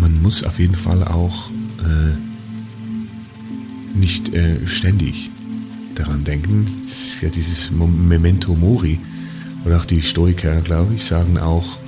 man 0.00 0.20
muss 0.20 0.42
auf 0.42 0.58
jeden 0.58 0.74
Fall 0.74 1.04
auch 1.04 1.50
äh, 1.78 2.16
nicht 3.96 4.34
äh, 4.34 4.66
ständig 4.66 5.30
daran 5.94 6.24
denken. 6.24 6.66
Ja 7.20 7.28
dieses 7.28 7.70
Memento 7.70 8.54
Mori 8.54 8.98
oder 9.64 9.76
auch 9.76 9.84
die 9.84 10.02
Stoiker, 10.02 10.60
glaube 10.62 10.94
ich, 10.94 11.04
sagen 11.04 11.38
auch, 11.38 11.78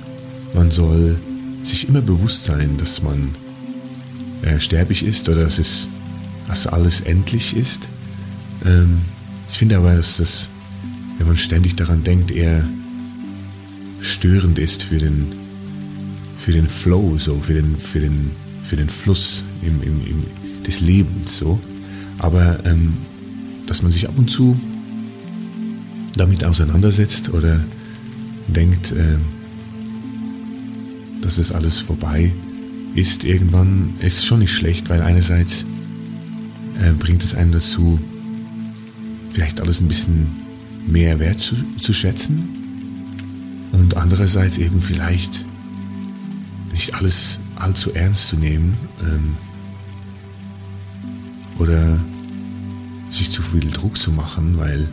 man 0.53 0.71
soll 0.71 1.19
sich 1.63 1.89
immer 1.89 2.01
bewusst 2.01 2.43
sein, 2.43 2.77
dass 2.77 3.01
man 3.01 3.29
äh, 4.43 4.59
sterblich 4.59 5.03
ist 5.03 5.27
oder 5.27 5.43
dass 5.43 5.59
es 5.59 5.87
dass 6.47 6.67
alles 6.67 7.01
endlich 7.01 7.55
ist 7.55 7.87
ähm, 8.65 9.01
ich 9.49 9.57
finde 9.57 9.77
aber, 9.77 9.95
dass 9.95 10.17
das, 10.17 10.49
wenn 11.17 11.27
man 11.27 11.37
ständig 11.37 11.75
daran 11.75 12.03
denkt, 12.03 12.31
eher 12.31 12.63
störend 14.01 14.59
ist 14.59 14.83
für 14.83 14.97
den, 14.97 15.33
für 16.37 16.51
den 16.51 16.67
Flow, 16.67 17.17
so, 17.17 17.37
für 17.39 17.53
den, 17.53 17.77
für 17.77 17.99
den, 17.99 18.31
für 18.63 18.75
den 18.75 18.89
Fluss 18.89 19.43
im, 19.61 19.81
im, 19.81 20.05
im, 20.05 20.63
des 20.63 20.81
Lebens. 20.81 21.37
So. 21.37 21.59
Aber 22.19 22.65
ähm, 22.65 22.93
dass 23.67 23.81
man 23.81 23.91
sich 23.91 24.07
ab 24.07 24.17
und 24.17 24.29
zu 24.29 24.59
damit 26.15 26.43
auseinandersetzt 26.43 27.33
oder 27.33 27.63
denkt, 28.47 28.91
äh, 28.91 29.17
dass 31.21 31.37
es 31.37 31.51
alles 31.51 31.79
vorbei 31.79 32.31
ist 32.95 33.23
irgendwann, 33.23 33.95
ist 34.01 34.25
schon 34.25 34.39
nicht 34.39 34.51
schlecht, 34.51 34.89
weil 34.89 35.01
einerseits 35.01 35.65
äh, 36.79 36.91
bringt 36.93 37.23
es 37.23 37.33
einen 37.33 37.51
dazu, 37.51 37.99
vielleicht 39.33 39.59
alles 39.59 39.81
ein 39.81 39.87
bisschen 39.87 40.27
mehr 40.87 41.19
wert 41.19 41.39
zu, 41.39 41.55
zu 41.77 41.93
schätzen? 41.93 42.49
Und 43.71 43.97
andererseits 43.97 44.57
eben 44.57 44.79
vielleicht 44.79 45.45
nicht 46.71 46.95
alles 46.95 47.39
allzu 47.55 47.91
ernst 47.93 48.27
zu 48.27 48.37
nehmen 48.37 48.77
ähm, 49.01 49.33
oder 51.59 51.99
sich 53.09 53.31
zu 53.31 53.41
viel 53.41 53.69
Druck 53.71 53.97
zu 53.97 54.11
machen, 54.11 54.57
weil 54.57 54.89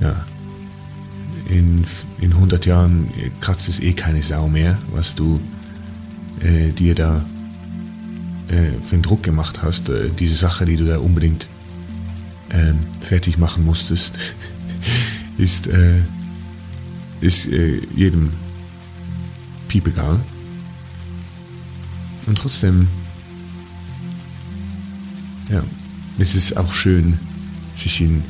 ja, 0.00 0.24
in, 1.48 1.84
in 2.20 2.32
100 2.32 2.66
Jahren 2.66 3.08
kratzt 3.40 3.68
es 3.68 3.80
eh 3.80 3.92
keine 3.92 4.22
Sau 4.22 4.48
mehr, 4.48 4.78
was 4.92 5.14
du 5.14 5.40
äh, 6.40 6.70
dir 6.70 6.94
da 6.94 7.24
äh, 8.48 8.80
für 8.82 8.94
einen 8.94 9.02
Druck 9.02 9.22
gemacht 9.22 9.62
hast, 9.62 9.88
äh, 9.88 10.10
diese 10.10 10.34
Sache, 10.34 10.64
die 10.64 10.76
du 10.76 10.84
da 10.84 10.98
unbedingt 10.98 11.48
ähm, 12.50 12.78
fertig 13.00 13.38
machen 13.38 13.64
musstest, 13.64 14.18
ist, 15.38 15.66
äh, 15.66 16.00
ist 17.20 17.46
äh, 17.46 17.80
jedem 17.94 18.30
piepegal. 19.68 20.20
Und 22.26 22.36
trotzdem, 22.38 22.88
ja, 25.50 25.62
ist 26.18 26.34
es 26.34 26.56
auch 26.56 26.72
schön, 26.72 27.18
sich 27.74 28.00
in 28.00 28.22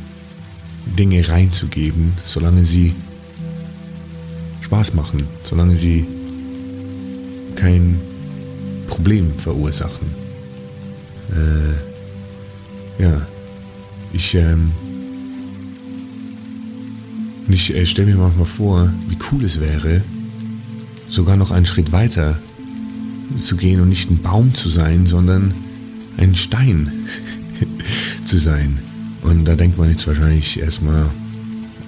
Dinge 0.86 1.28
reinzugeben, 1.28 2.12
solange 2.24 2.64
sie 2.64 2.94
Spaß 4.60 4.94
machen, 4.94 5.26
solange 5.44 5.76
sie 5.76 6.06
kein 7.56 8.00
Problem 8.86 9.36
verursachen. 9.38 10.08
Äh, 11.30 13.02
ja, 13.02 13.26
ich, 14.12 14.34
ähm, 14.34 14.72
ich 17.48 17.74
äh, 17.74 17.86
stelle 17.86 18.12
mir 18.12 18.18
manchmal 18.18 18.46
vor, 18.46 18.92
wie 19.08 19.18
cool 19.30 19.44
es 19.44 19.60
wäre, 19.60 20.02
sogar 21.08 21.36
noch 21.36 21.50
einen 21.50 21.66
Schritt 21.66 21.92
weiter 21.92 22.38
zu 23.36 23.56
gehen 23.56 23.80
und 23.80 23.88
nicht 23.88 24.10
ein 24.10 24.22
Baum 24.22 24.54
zu 24.54 24.68
sein, 24.68 25.06
sondern 25.06 25.52
ein 26.16 26.34
Stein 26.34 26.92
zu 28.24 28.38
sein. 28.38 28.78
Und 29.22 29.44
da 29.44 29.54
denkt 29.54 29.78
man 29.78 29.90
jetzt 29.90 30.06
wahrscheinlich 30.06 30.60
erstmal, 30.60 31.10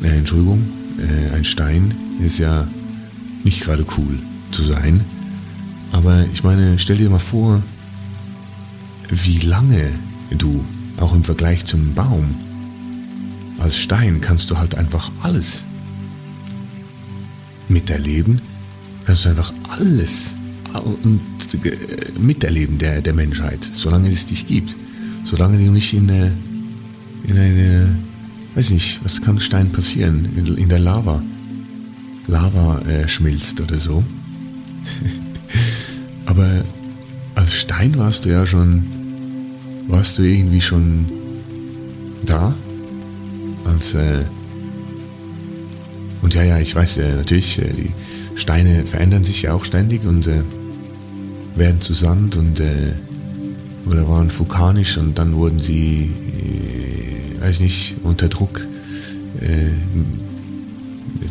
äh, 0.03 0.09
Entschuldigung, 0.09 0.63
äh, 0.99 1.35
ein 1.35 1.45
Stein 1.45 1.95
ist 2.23 2.39
ja 2.39 2.67
nicht 3.45 3.63
gerade 3.63 3.85
cool 3.97 4.19
zu 4.51 4.63
sein. 4.63 5.01
Aber 5.93 6.27
ich 6.33 6.45
meine, 6.45 6.79
stell 6.79 6.97
dir 6.97 7.11
mal 7.11 7.19
vor, 7.19 7.63
wie 9.09 9.39
lange 9.39 9.89
du 10.31 10.65
auch 11.01 11.15
im 11.15 11.25
Vergleich 11.25 11.65
zum 11.65 11.95
Baum. 11.95 12.35
Als 13.59 13.77
Stein 13.77 14.21
kannst 14.21 14.51
du 14.51 14.59
halt 14.59 14.75
einfach 14.75 15.11
alles 15.23 15.63
miterleben. 17.69 18.41
Kannst 19.05 19.25
du 19.25 19.31
einfach 19.31 19.53
alles 19.69 20.35
miterleben 22.19 22.79
der, 22.79 23.01
der 23.01 23.13
Menschheit, 23.13 23.59
solange 23.73 24.09
es 24.09 24.27
dich 24.27 24.47
gibt. 24.47 24.75
Solange 25.25 25.59
du 25.59 25.71
nicht 25.71 25.93
in, 25.93 26.09
in 27.25 27.39
eine, 27.39 27.97
weiß 28.55 28.71
nicht, 28.71 29.01
was 29.05 29.21
kann 29.21 29.41
Stein 29.41 29.71
passieren? 29.71 30.29
In, 30.37 30.57
in 30.57 30.69
der 30.69 30.79
Lava. 30.79 31.23
Lava 32.27 32.81
äh, 32.83 33.09
schmilzt 33.09 33.61
oder 33.61 33.77
so. 33.77 34.05
Aber 36.27 36.49
als 37.35 37.55
Stein 37.55 37.97
warst 37.99 38.25
du 38.25 38.31
ja 38.31 38.47
schon, 38.47 38.85
warst 39.89 40.19
du 40.19 40.23
irgendwie 40.23 40.61
schon 40.61 41.07
da? 42.25 42.55
Als, 43.65 43.95
äh, 43.95 44.25
und 46.23 46.35
ja, 46.35 46.45
ja, 46.45 46.59
ich 46.59 46.75
weiß, 46.75 46.99
äh, 46.99 47.15
natürlich, 47.17 47.59
äh, 47.59 47.73
die 47.73 47.91
Steine 48.35 48.87
verändern 48.87 49.25
sich 49.25 49.43
ja 49.43 49.55
auch 49.55 49.65
ständig 49.65 50.05
und 50.05 50.27
äh, 50.27 50.43
werden 51.57 51.81
zu 51.81 51.95
Sand 51.95 52.37
und 52.37 52.61
äh, 52.61 52.95
oder 53.87 54.09
waren 54.09 54.31
vulkanisch 54.37 54.99
und 54.99 55.19
dann 55.19 55.35
wurden 55.35 55.59
sie, 55.59 56.11
äh, 57.39 57.41
weiß 57.41 57.61
nicht, 57.61 57.97
unter 58.03 58.29
Druck 58.29 58.67
äh, 59.41 59.71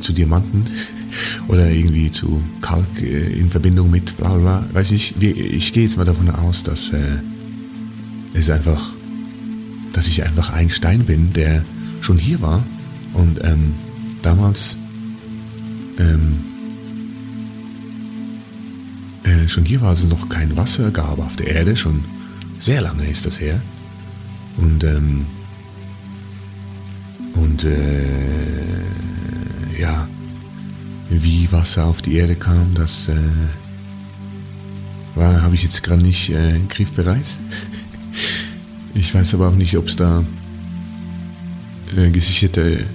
zu 0.02 0.14
Diamanten 0.14 0.66
oder 1.48 1.70
irgendwie 1.70 2.12
zu 2.12 2.42
Kalk 2.62 3.02
in 3.02 3.50
Verbindung 3.50 3.92
mit 3.92 4.18
bla 4.18 4.36
bla, 4.36 4.66
weiß 4.74 4.92
ich, 4.92 5.22
ich 5.22 5.74
gehe 5.74 5.84
jetzt 5.84 5.98
mal 5.98 6.06
davon 6.06 6.30
aus, 6.30 6.64
dass 6.64 6.92
es 8.34 8.50
einfach, 8.50 8.92
dass 9.94 10.08
ich 10.08 10.24
einfach 10.24 10.54
ein 10.54 10.70
Stein 10.70 11.06
bin, 11.06 11.34
der 11.34 11.64
schon 12.02 12.18
hier 12.18 12.42
war 12.42 12.64
und 13.14 13.44
ähm, 13.44 13.74
damals 14.22 14.78
ähm, 15.98 16.40
äh, 19.24 19.48
schon 19.50 19.66
hier 19.66 19.82
war, 19.82 19.94
es 19.94 20.04
noch 20.06 20.30
kein 20.30 20.56
Wasser 20.56 20.92
gab 20.92 21.20
auf 21.20 21.36
der 21.36 21.48
Erde, 21.48 21.76
schon 21.76 22.04
sehr 22.60 22.82
lange 22.82 23.06
ist 23.06 23.26
das 23.26 23.40
her. 23.40 23.62
Und, 24.58 24.84
ähm, 24.84 25.26
und 27.36 27.64
äh, 27.64 28.82
ja, 29.80 30.08
wie 31.10 31.52
Wasser 31.52 31.86
auf 31.86 32.02
die 32.02 32.16
Erde 32.16 32.36
kam, 32.36 32.74
das 32.74 33.08
äh, 33.08 33.16
habe 35.16 35.56
ich 35.56 35.64
jetzt 35.64 35.84
gerade 35.84 36.02
nicht 36.02 36.30
äh, 36.30 36.60
griffbereit. 36.70 37.26
ich 38.94 39.14
weiß 39.14 39.34
aber 39.34 39.50
auch 39.50 39.56
nicht, 39.56 39.78
ob 39.78 39.88
es 39.88 39.96
da 39.96 40.24
äh, 41.96 42.10
gesicherte 42.10 42.86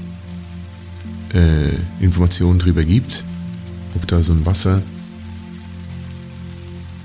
äh, 1.33 1.71
Informationen 2.00 2.59
drüber 2.59 2.85
gibt, 2.85 3.25
ob 3.95 4.07
da 4.07 4.23
so 4.23 4.33
ein 4.33 4.45
Wasser 4.47 4.83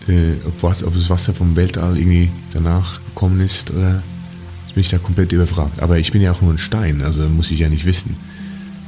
äh, 0.09 0.33
ob, 0.45 0.63
was, 0.63 0.83
ob 0.83 0.93
das 0.93 1.09
Wasser 1.09 1.33
vom 1.33 1.55
Weltall 1.55 1.97
irgendwie 1.97 2.29
danach 2.51 2.99
gekommen 3.05 3.39
ist 3.41 3.71
oder 3.71 4.01
bin 4.73 4.81
ich 4.81 4.89
da 4.89 4.97
komplett 4.97 5.31
überfragt. 5.31 5.81
Aber 5.81 5.97
ich 5.97 6.11
bin 6.11 6.21
ja 6.21 6.31
auch 6.31 6.41
nur 6.41 6.53
ein 6.53 6.57
Stein, 6.57 7.01
also 7.01 7.27
muss 7.29 7.51
ich 7.51 7.59
ja 7.59 7.69
nicht 7.69 7.85
wissen. 7.85 8.15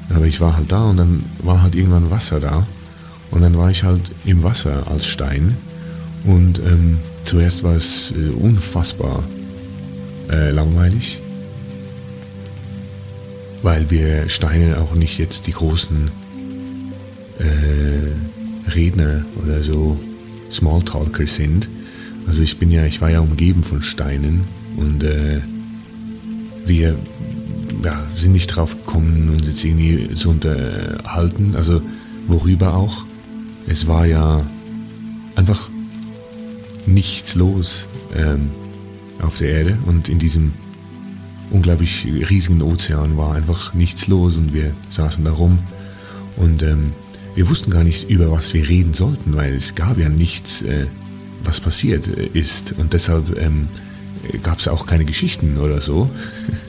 Aber 0.09 0.25
ich 0.25 0.41
war 0.41 0.57
halt 0.57 0.71
da 0.71 0.85
und 0.85 0.97
dann 0.97 1.23
war 1.39 1.61
halt 1.61 1.75
irgendwann 1.75 2.11
Wasser 2.11 2.39
da. 2.39 2.67
Und 3.31 3.41
dann 3.41 3.57
war 3.57 3.71
ich 3.71 3.83
halt 3.83 4.11
im 4.25 4.43
Wasser 4.43 4.87
als 4.87 5.05
Stein. 5.05 5.57
Und 6.25 6.59
ähm, 6.59 6.99
zuerst 7.23 7.63
war 7.63 7.75
es 7.75 8.11
äh, 8.11 8.29
unfassbar 8.29 9.23
äh, 10.29 10.51
langweilig, 10.51 11.19
weil 13.61 13.89
wir 13.89 14.29
Steine 14.29 14.79
auch 14.79 14.95
nicht 14.95 15.17
jetzt 15.17 15.47
die 15.47 15.53
großen 15.53 16.11
äh, 17.39 18.71
Redner 18.71 19.25
oder 19.43 19.63
so 19.63 19.97
Smalltalker 20.51 21.25
sind. 21.27 21.69
Also 22.27 22.43
ich 22.43 22.57
bin 22.59 22.71
ja, 22.71 22.85
ich 22.85 23.01
war 23.01 23.09
ja 23.09 23.19
umgeben 23.19 23.63
von 23.63 23.81
Steinen 23.81 24.45
und 24.77 25.03
äh, 25.03 25.41
wir 26.65 26.95
ja, 27.83 27.99
sind 28.15 28.33
nicht 28.33 28.47
drauf 28.47 28.75
gekommen, 28.85 29.29
uns 29.29 29.47
jetzt 29.47 29.63
irgendwie 29.63 30.13
zu 30.13 30.29
unterhalten. 30.29 31.55
Also 31.55 31.81
worüber 32.27 32.75
auch. 32.75 33.05
Es 33.67 33.87
war 33.87 34.05
ja 34.05 34.45
einfach 35.35 35.69
nichts 36.85 37.35
los 37.35 37.85
ähm, 38.15 38.49
auf 39.21 39.37
der 39.37 39.49
Erde 39.49 39.77
und 39.85 40.09
in 40.09 40.19
diesem 40.19 40.53
unglaublich 41.51 42.05
riesigen 42.05 42.61
Ozean 42.61 43.17
war 43.17 43.35
einfach 43.35 43.73
nichts 43.73 44.07
los 44.07 44.37
und 44.37 44.53
wir 44.53 44.73
saßen 44.89 45.23
da 45.23 45.31
rum 45.31 45.59
und 46.37 46.63
ähm, 46.63 46.93
wir 47.35 47.49
wussten 47.49 47.71
gar 47.71 47.83
nicht, 47.83 48.09
über 48.09 48.31
was 48.31 48.53
wir 48.53 48.67
reden 48.67 48.93
sollten, 48.93 49.35
weil 49.35 49.53
es 49.53 49.75
gab 49.75 49.97
ja 49.97 50.09
nichts, 50.09 50.61
äh, 50.63 50.87
was 51.43 51.59
passiert 51.59 52.07
äh, 52.07 52.29
ist. 52.33 52.73
Und 52.77 52.93
deshalb 52.93 53.39
ähm, 53.41 53.69
gab 54.43 54.59
es 54.59 54.67
auch 54.67 54.85
keine 54.85 55.05
Geschichten 55.05 55.57
oder 55.57 55.81
so. 55.81 56.09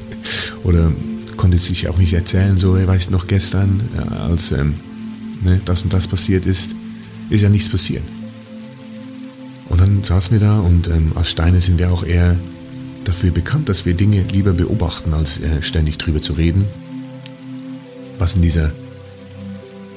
oder 0.64 0.92
konnte 1.36 1.58
sich 1.58 1.88
auch 1.88 1.98
nicht 1.98 2.12
erzählen, 2.12 2.56
so, 2.58 2.76
er 2.76 2.86
weiß 2.86 3.10
noch 3.10 3.26
gestern, 3.26 3.80
äh, 3.96 4.14
als 4.14 4.52
ähm, 4.52 4.74
ne, 5.42 5.60
das 5.64 5.82
und 5.82 5.92
das 5.92 6.06
passiert 6.06 6.46
ist, 6.46 6.70
ist 7.30 7.42
ja 7.42 7.48
nichts 7.48 7.68
passiert. 7.68 8.04
Und 9.72 9.80
dann 9.80 10.04
saßen 10.04 10.32
wir 10.32 10.38
da 10.38 10.60
und 10.60 10.88
ähm, 10.88 11.12
als 11.14 11.30
Steine 11.30 11.58
sind 11.58 11.78
wir 11.78 11.90
auch 11.90 12.04
eher 12.04 12.36
dafür 13.04 13.30
bekannt, 13.30 13.70
dass 13.70 13.86
wir 13.86 13.94
Dinge 13.94 14.20
lieber 14.20 14.52
beobachten, 14.52 15.14
als 15.14 15.40
äh, 15.40 15.62
ständig 15.62 15.96
drüber 15.96 16.20
zu 16.20 16.34
reden. 16.34 16.66
Was 18.18 18.34
in 18.34 18.42
dieser 18.42 18.70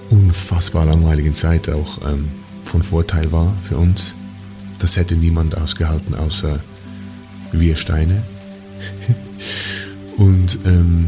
unfassbar 0.09 0.85
langweiligen 0.85 1.33
Zeit 1.33 1.67
auch 1.67 1.99
ähm, 2.09 2.29
von 2.63 2.83
Vorteil 2.83 3.33
war 3.33 3.53
für 3.63 3.75
uns. 3.75 4.15
Das 4.79 4.95
hätte 4.95 5.15
niemand 5.15 5.57
ausgehalten, 5.57 6.15
außer 6.15 6.61
wir 7.51 7.75
Steine. 7.75 8.23
Und 10.17 10.57
ähm, 10.65 11.07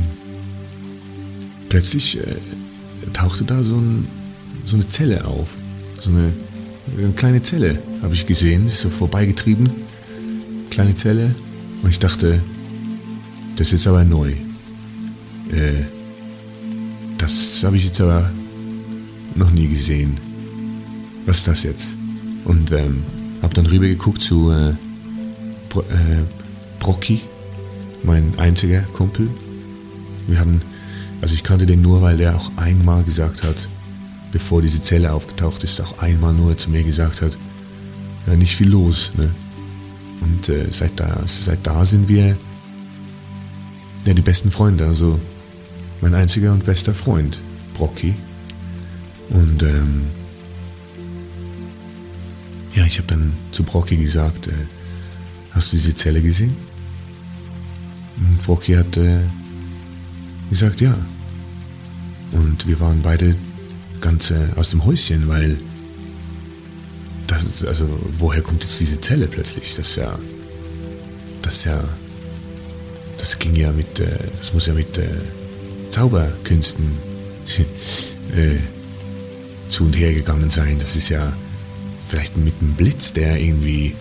plötzlich 1.69 2.17
äh, 2.17 2.35
tauchte 3.13 3.45
da 3.45 3.63
so, 3.63 3.77
ein, 3.77 4.09
so, 4.65 4.75
eine 4.75 4.89
Zelle 4.89 5.23
auf. 5.23 5.55
So 6.01 6.09
eine, 6.09 6.33
eine 6.97 7.11
kleine 7.13 7.41
Zelle 7.41 7.79
habe 8.01 8.13
ich 8.13 8.25
gesehen, 8.25 8.67
ist 8.67 8.81
so 8.81 8.89
vorbeigetrieben. 8.89 9.69
Kleine 10.69 10.95
Zelle. 10.95 11.35
Und 11.81 11.89
ich 11.89 11.99
dachte, 11.99 12.41
das 13.55 13.73
ist 13.73 13.87
aber 13.87 14.03
neu. 14.03 14.31
Äh, 15.51 15.83
das 17.17 17.63
habe 17.63 17.77
ich 17.77 17.85
jetzt 17.85 17.99
aber 18.01 18.31
noch 19.35 19.51
nie 19.51 19.67
gesehen. 19.67 20.17
Was 21.25 21.37
ist 21.37 21.47
das 21.47 21.63
jetzt? 21.63 21.87
Und 22.45 22.71
ähm, 22.71 23.03
hab 23.41 23.53
dann 23.53 23.65
rüber 23.65 23.87
geguckt 23.87 24.21
zu 24.21 24.51
äh, 24.51 24.73
Bro 25.69 25.81
äh, 25.81 26.23
Brocky, 26.79 27.21
mein 28.03 28.33
einziger 28.37 28.81
Kumpel. 28.93 29.29
Wir 30.27 30.39
haben, 30.39 30.61
also 31.21 31.33
ich 31.33 31.43
kannte 31.43 31.65
den 31.65 31.81
nur, 31.81 32.01
weil 32.01 32.17
der 32.17 32.35
auch 32.35 32.51
einmal 32.55 33.03
gesagt 33.03 33.43
hat, 33.43 33.67
bevor 34.31 34.61
diese 34.61 34.81
Zelle 34.81 35.13
aufgetaucht 35.13 35.63
ist, 35.63 35.79
auch 35.81 35.99
einmal 35.99 36.33
nur 36.33 36.57
zu 36.57 36.69
mir 36.69 36.83
gesagt 36.83 37.21
hat, 37.21 37.37
ja, 38.27 38.35
nicht 38.35 38.55
viel 38.55 38.69
los. 38.69 39.11
Ne? 39.17 39.33
Und 40.21 40.49
äh, 40.49 40.67
seit, 40.69 40.99
da, 40.99 41.21
seit 41.25 41.65
da 41.65 41.85
sind 41.85 42.09
wir 42.09 42.37
ja, 44.05 44.13
die 44.13 44.21
besten 44.21 44.51
Freunde. 44.51 44.85
Also 44.85 45.19
mein 46.01 46.13
einziger 46.13 46.53
und 46.53 46.65
bester 46.65 46.93
Freund, 46.93 47.39
Brocky. 47.73 48.13
Und 49.29 49.63
ähm, 49.63 50.07
ja, 52.73 52.85
ich 52.85 52.97
habe 52.97 53.07
dann 53.07 53.33
zu 53.51 53.63
Brocky 53.63 53.97
gesagt, 53.97 54.47
äh, 54.47 54.51
hast 55.51 55.71
du 55.71 55.77
diese 55.77 55.95
Zelle 55.95 56.21
gesehen? 56.21 56.55
Und 58.17 58.41
Brocky 58.43 58.73
hat 58.73 58.97
äh, 58.97 59.21
gesagt, 60.49 60.81
ja. 60.81 60.97
Und 62.31 62.67
wir 62.67 62.79
waren 62.79 63.01
beide 63.01 63.35
ganz 64.01 64.33
aus 64.55 64.69
dem 64.69 64.85
Häuschen, 64.85 65.27
weil 65.27 65.57
das 67.27 67.43
ist, 67.43 67.65
also 67.65 67.87
woher 68.17 68.41
kommt 68.41 68.63
jetzt 68.63 68.79
diese 68.79 68.99
Zelle 69.01 69.27
plötzlich? 69.27 69.75
Das 69.75 69.89
ist 69.89 69.95
ja, 69.97 70.17
das 71.41 71.55
ist 71.55 71.65
ja, 71.65 71.83
das 73.17 73.37
ging 73.39 73.55
ja 73.55 73.71
mit, 73.71 73.99
äh, 73.99 74.17
das 74.37 74.53
muss 74.53 74.67
ja 74.67 74.73
mit 74.73 74.97
äh, 74.97 75.07
Zauberkünsten 75.89 76.85
äh, 78.35 78.57
zu 79.69 79.85
und 79.85 79.93
her 79.97 80.13
gegangen 80.13 80.49
sein. 80.49 80.77
Das 80.79 80.95
ist 80.95 81.09
ja 81.09 81.33
vielleicht 82.07 82.37
mit 82.37 82.53
einem 82.61 82.73
Blitz, 82.73 83.13
der 83.13 83.39
irgendwie 83.39 83.93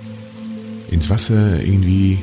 ins 0.90 1.11
Wasser 1.11 1.62
irgendwie 1.62 2.18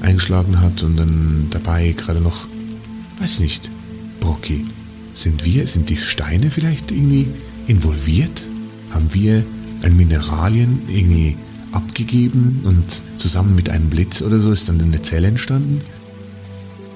eingeschlagen 0.00 0.60
hat 0.60 0.82
und 0.82 0.96
dann 0.96 1.46
dabei 1.50 1.92
gerade 1.92 2.20
noch, 2.20 2.46
weiß 3.18 3.38
nicht, 3.40 3.70
Brocky, 4.20 4.66
sind 5.18 5.44
wir, 5.44 5.66
sind 5.66 5.90
die 5.90 5.96
Steine 5.96 6.50
vielleicht 6.50 6.92
irgendwie 6.92 7.26
involviert? 7.66 8.48
Haben 8.90 9.12
wir 9.14 9.42
ein 9.82 9.96
Mineralien 9.96 10.82
irgendwie 10.88 11.36
abgegeben 11.72 12.60
und 12.62 13.02
zusammen 13.18 13.56
mit 13.56 13.68
einem 13.68 13.90
Blitz 13.90 14.22
oder 14.22 14.40
so 14.40 14.52
ist 14.52 14.68
dann 14.68 14.80
eine 14.80 15.02
Zelle 15.02 15.26
entstanden? 15.26 15.80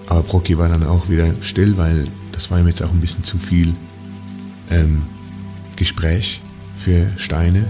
Aber 0.06 0.22
Brocky 0.22 0.56
war 0.56 0.68
dann 0.68 0.86
auch 0.86 1.08
wieder 1.08 1.34
still, 1.40 1.76
weil 1.76 2.06
das 2.30 2.50
war 2.50 2.60
ihm 2.60 2.68
jetzt 2.68 2.82
auch 2.82 2.90
ein 2.90 3.00
bisschen 3.00 3.24
zu 3.24 3.38
viel 3.38 3.74
ähm, 4.70 5.02
Gespräch 5.74 6.40
für 6.76 7.10
Steine. 7.16 7.64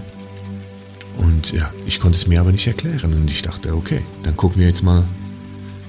Und 1.17 1.53
ja, 1.53 1.73
ich 1.87 1.99
konnte 1.99 2.19
es 2.19 2.27
mir 2.27 2.41
aber 2.41 2.53
nicht 2.53 2.67
erklären. 2.67 3.15
Und 3.15 3.31
ich 3.31 3.43
dachte, 3.43 3.75
okay, 3.75 4.01
dann 4.23 4.37
gucken 4.37 4.61
wir 4.61 4.69
jetzt 4.69 4.83
mal, 4.83 5.05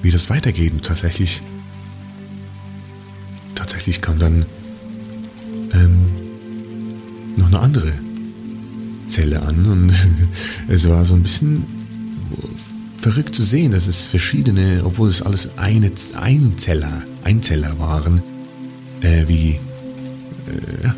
wie 0.02 0.10
das 0.10 0.30
weitergeht. 0.30 0.72
Und 0.72 0.84
tatsächlich 0.84 1.42
tatsächlich 3.84 4.00
kam 4.00 4.18
dann 4.18 4.46
ähm, 5.74 6.06
noch 7.36 7.48
eine 7.48 7.58
andere 7.58 7.92
Zelle 9.08 9.42
an 9.42 9.66
und 9.66 9.92
es 10.68 10.88
war 10.88 11.04
so 11.04 11.14
ein 11.14 11.22
bisschen 11.22 11.64
verrückt 12.98 13.34
zu 13.34 13.42
sehen, 13.42 13.72
dass 13.72 13.86
es 13.86 14.02
verschiedene, 14.02 14.80
obwohl 14.84 15.10
es 15.10 15.20
alles 15.20 15.58
eine 15.58 15.92
Einzeller, 16.18 17.02
Einzeller 17.24 17.78
waren, 17.78 18.22
äh, 19.02 19.28
wie, 19.28 19.50
äh, 20.46 20.88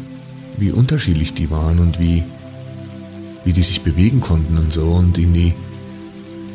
wie 0.57 0.71
unterschiedlich 0.71 1.35
die 1.35 1.51
waren 1.51 1.81
und 1.81 1.99
wie, 1.99 2.23
wie 3.45 3.53
die 3.53 3.63
sich 3.63 3.81
bewegen 3.81 4.21
konnten 4.21 4.59
und 4.59 4.73
so 4.73 4.85
und 4.93 5.19
irgendwie 5.19 5.55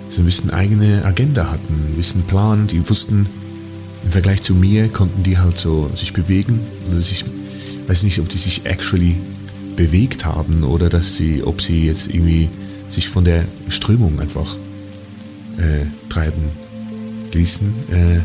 so 0.09 0.21
ein 0.21 0.25
bisschen 0.25 0.51
eigene 0.51 1.03
Agenda 1.03 1.51
hatten, 1.51 1.73
ein 1.73 1.97
bisschen 1.97 2.23
Plan, 2.23 2.67
die 2.67 2.89
wussten, 2.89 3.27
im 4.03 4.11
Vergleich 4.11 4.41
zu 4.41 4.55
mir 4.55 4.87
konnten 4.89 5.23
die 5.23 5.37
halt 5.37 5.57
so 5.57 5.89
sich 5.95 6.13
bewegen 6.13 6.59
oder 6.89 7.01
sich, 7.01 7.25
weiß 7.87 8.03
nicht, 8.03 8.19
ob 8.19 8.29
die 8.29 8.37
sich 8.37 8.65
actually 8.65 9.15
bewegt 9.75 10.25
haben 10.25 10.63
oder 10.63 10.89
dass 10.89 11.15
sie, 11.15 11.43
ob 11.43 11.61
sie 11.61 11.85
jetzt 11.85 12.07
irgendwie 12.07 12.49
sich 12.89 13.09
von 13.09 13.23
der 13.23 13.45
Strömung 13.69 14.19
einfach 14.19 14.55
äh, 15.57 15.85
treiben 16.09 16.43
ließen. 17.33 17.67
Äh, 17.89 18.19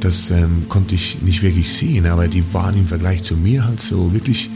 das 0.00 0.30
ähm, 0.30 0.66
konnte 0.68 0.94
ich 0.94 1.22
nicht 1.22 1.42
wirklich 1.42 1.72
sehen, 1.72 2.06
aber 2.06 2.28
die 2.28 2.44
waren 2.52 2.76
im 2.76 2.86
Vergleich 2.86 3.22
zu 3.22 3.36
mir 3.36 3.64
halt 3.66 3.80
so 3.80 4.12
wirklich 4.12 4.50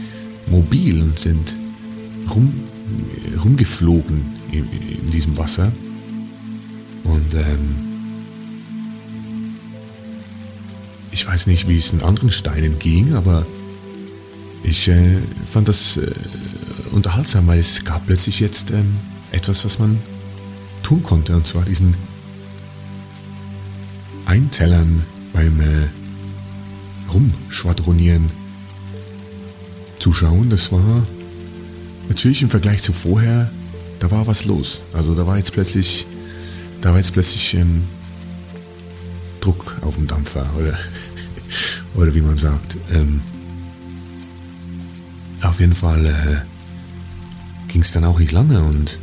mobil 0.47 1.01
und 1.01 1.19
sind 1.19 1.55
rum, 2.33 2.53
rumgeflogen 3.43 4.25
in, 4.51 4.65
in 5.03 5.11
diesem 5.11 5.37
Wasser. 5.37 5.71
Und 7.03 7.33
ähm, 7.33 7.92
ich 11.23 11.29
weiß 11.29 11.47
nicht, 11.47 11.69
wie 11.69 11.77
es 11.77 11.93
in 11.93 12.01
anderen 12.01 12.31
Steinen 12.31 12.79
ging, 12.79 13.13
aber 13.13 13.45
ich 14.61 14.89
äh, 14.89 15.19
fand 15.45 15.69
das 15.69 15.95
äh, 15.95 16.11
unterhaltsam, 16.91 17.47
weil 17.47 17.59
es 17.59 17.85
gab 17.85 18.05
plötzlich 18.05 18.41
jetzt 18.41 18.71
ähm, 18.71 18.97
etwas, 19.31 19.63
was 19.63 19.79
man 19.79 19.97
tun 20.83 21.01
konnte, 21.01 21.33
und 21.33 21.47
zwar 21.47 21.63
diesen 21.63 21.95
Einzellern 24.25 25.03
beim 25.31 25.61
äh, 25.61 25.87
Rumschwadronieren 27.13 28.29
zuschauen. 29.99 30.49
Das 30.49 30.73
war 30.73 31.07
natürlich 32.09 32.41
im 32.41 32.49
Vergleich 32.49 32.81
zu 32.81 32.91
vorher, 32.91 33.49
da 33.99 34.11
war 34.11 34.27
was 34.27 34.43
los. 34.43 34.81
Also 34.91 35.15
da 35.15 35.25
war 35.25 35.37
jetzt 35.37 35.53
plötzlich, 35.53 36.05
da 36.81 36.89
war 36.89 36.97
jetzt 36.97 37.13
plötzlich 37.13 37.53
ähm, 37.53 37.85
Druck 39.39 39.77
auf 39.83 39.95
dem 39.95 40.07
Dampfer 40.07 40.45
oder, 40.57 40.77
oder 41.95 42.13
wie 42.15 42.21
man 42.21 42.37
sagt. 42.37 42.77
Ähm, 42.91 43.21
auf 45.41 45.59
jeden 45.59 45.75
Fall 45.75 46.05
äh, 46.05 47.71
ging 47.71 47.81
es 47.81 47.91
dann 47.91 48.05
auch 48.05 48.19
nicht 48.19 48.31
lange 48.31 48.63
und 48.63 48.97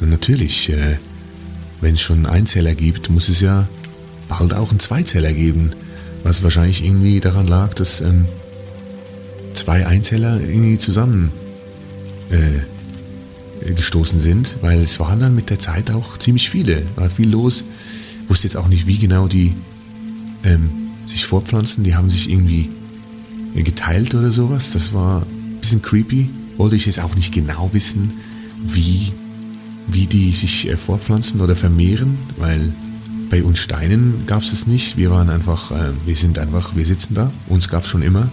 und 0.00 0.10
natürlich, 0.10 0.68
äh, 0.70 0.98
wenn 1.80 1.94
es 1.94 2.00
schon 2.00 2.26
einen 2.26 2.26
Einzeller 2.26 2.74
gibt, 2.74 3.10
muss 3.10 3.28
es 3.28 3.40
ja 3.40 3.68
bald 4.28 4.54
auch 4.54 4.70
einen 4.70 4.80
Zweizeller 4.80 5.32
geben. 5.32 5.70
Was 6.22 6.42
wahrscheinlich 6.42 6.84
irgendwie 6.84 7.20
daran 7.20 7.46
lag, 7.46 7.74
dass 7.74 8.00
ähm, 8.00 8.26
zwei 9.54 9.86
Einzeller 9.86 10.40
irgendwie 10.40 10.78
zusammen 10.78 11.32
äh, 12.30 13.72
gestoßen 13.72 14.20
sind, 14.20 14.56
weil 14.60 14.80
es 14.80 14.98
waren 15.00 15.20
dann 15.20 15.34
mit 15.34 15.50
der 15.50 15.58
Zeit 15.58 15.90
auch 15.90 16.18
ziemlich 16.18 16.50
viele. 16.50 16.82
War 16.96 17.08
viel 17.08 17.30
los. 17.30 17.64
Wusste 18.28 18.46
jetzt 18.46 18.56
auch 18.56 18.68
nicht, 18.68 18.86
wie 18.86 18.98
genau 18.98 19.28
die 19.28 19.54
ähm, 20.44 20.83
sich 21.06 21.26
fortpflanzen. 21.26 21.84
Die 21.84 21.94
haben 21.94 22.10
sich 22.10 22.30
irgendwie 22.30 22.70
geteilt 23.54 24.14
oder 24.14 24.30
sowas. 24.30 24.70
Das 24.72 24.92
war 24.92 25.22
ein 25.22 25.58
bisschen 25.60 25.82
creepy. 25.82 26.30
Wollte 26.56 26.76
ich 26.76 26.86
jetzt 26.86 27.00
auch 27.00 27.14
nicht 27.14 27.32
genau 27.32 27.70
wissen, 27.72 28.12
wie 28.66 29.12
wie 29.86 30.06
die 30.06 30.32
sich 30.32 30.68
äh, 30.68 30.76
fortpflanzen 30.76 31.40
oder 31.40 31.56
vermehren, 31.56 32.16
weil 32.38 32.72
bei 33.30 33.42
uns 33.42 33.58
Steinen 33.58 34.24
gab 34.26 34.42
es 34.42 34.52
es 34.52 34.66
nicht. 34.66 34.96
Wir 34.96 35.10
waren 35.10 35.30
einfach, 35.30 35.70
äh, 35.70 35.92
wir 36.06 36.16
sind 36.16 36.38
einfach, 36.38 36.76
wir 36.76 36.86
sitzen 36.86 37.14
da. 37.14 37.30
Uns 37.48 37.68
gab 37.68 37.84
es 37.84 37.90
schon 37.90 38.02
immer. 38.02 38.28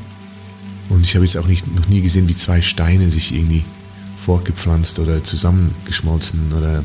Und 0.90 1.06
ich 1.06 1.16
habe 1.16 1.26
jetzt 1.26 1.38
auch 1.38 1.48
nicht, 1.48 1.74
noch 1.74 1.88
nie 1.88 2.02
gesehen, 2.02 2.28
wie 2.28 2.36
zwei 2.36 2.62
Steine 2.62 3.10
sich 3.10 3.34
irgendwie 3.34 3.64
fortgepflanzt 4.18 5.00
oder 5.00 5.24
zusammengeschmolzen 5.24 6.54
oder 6.56 6.84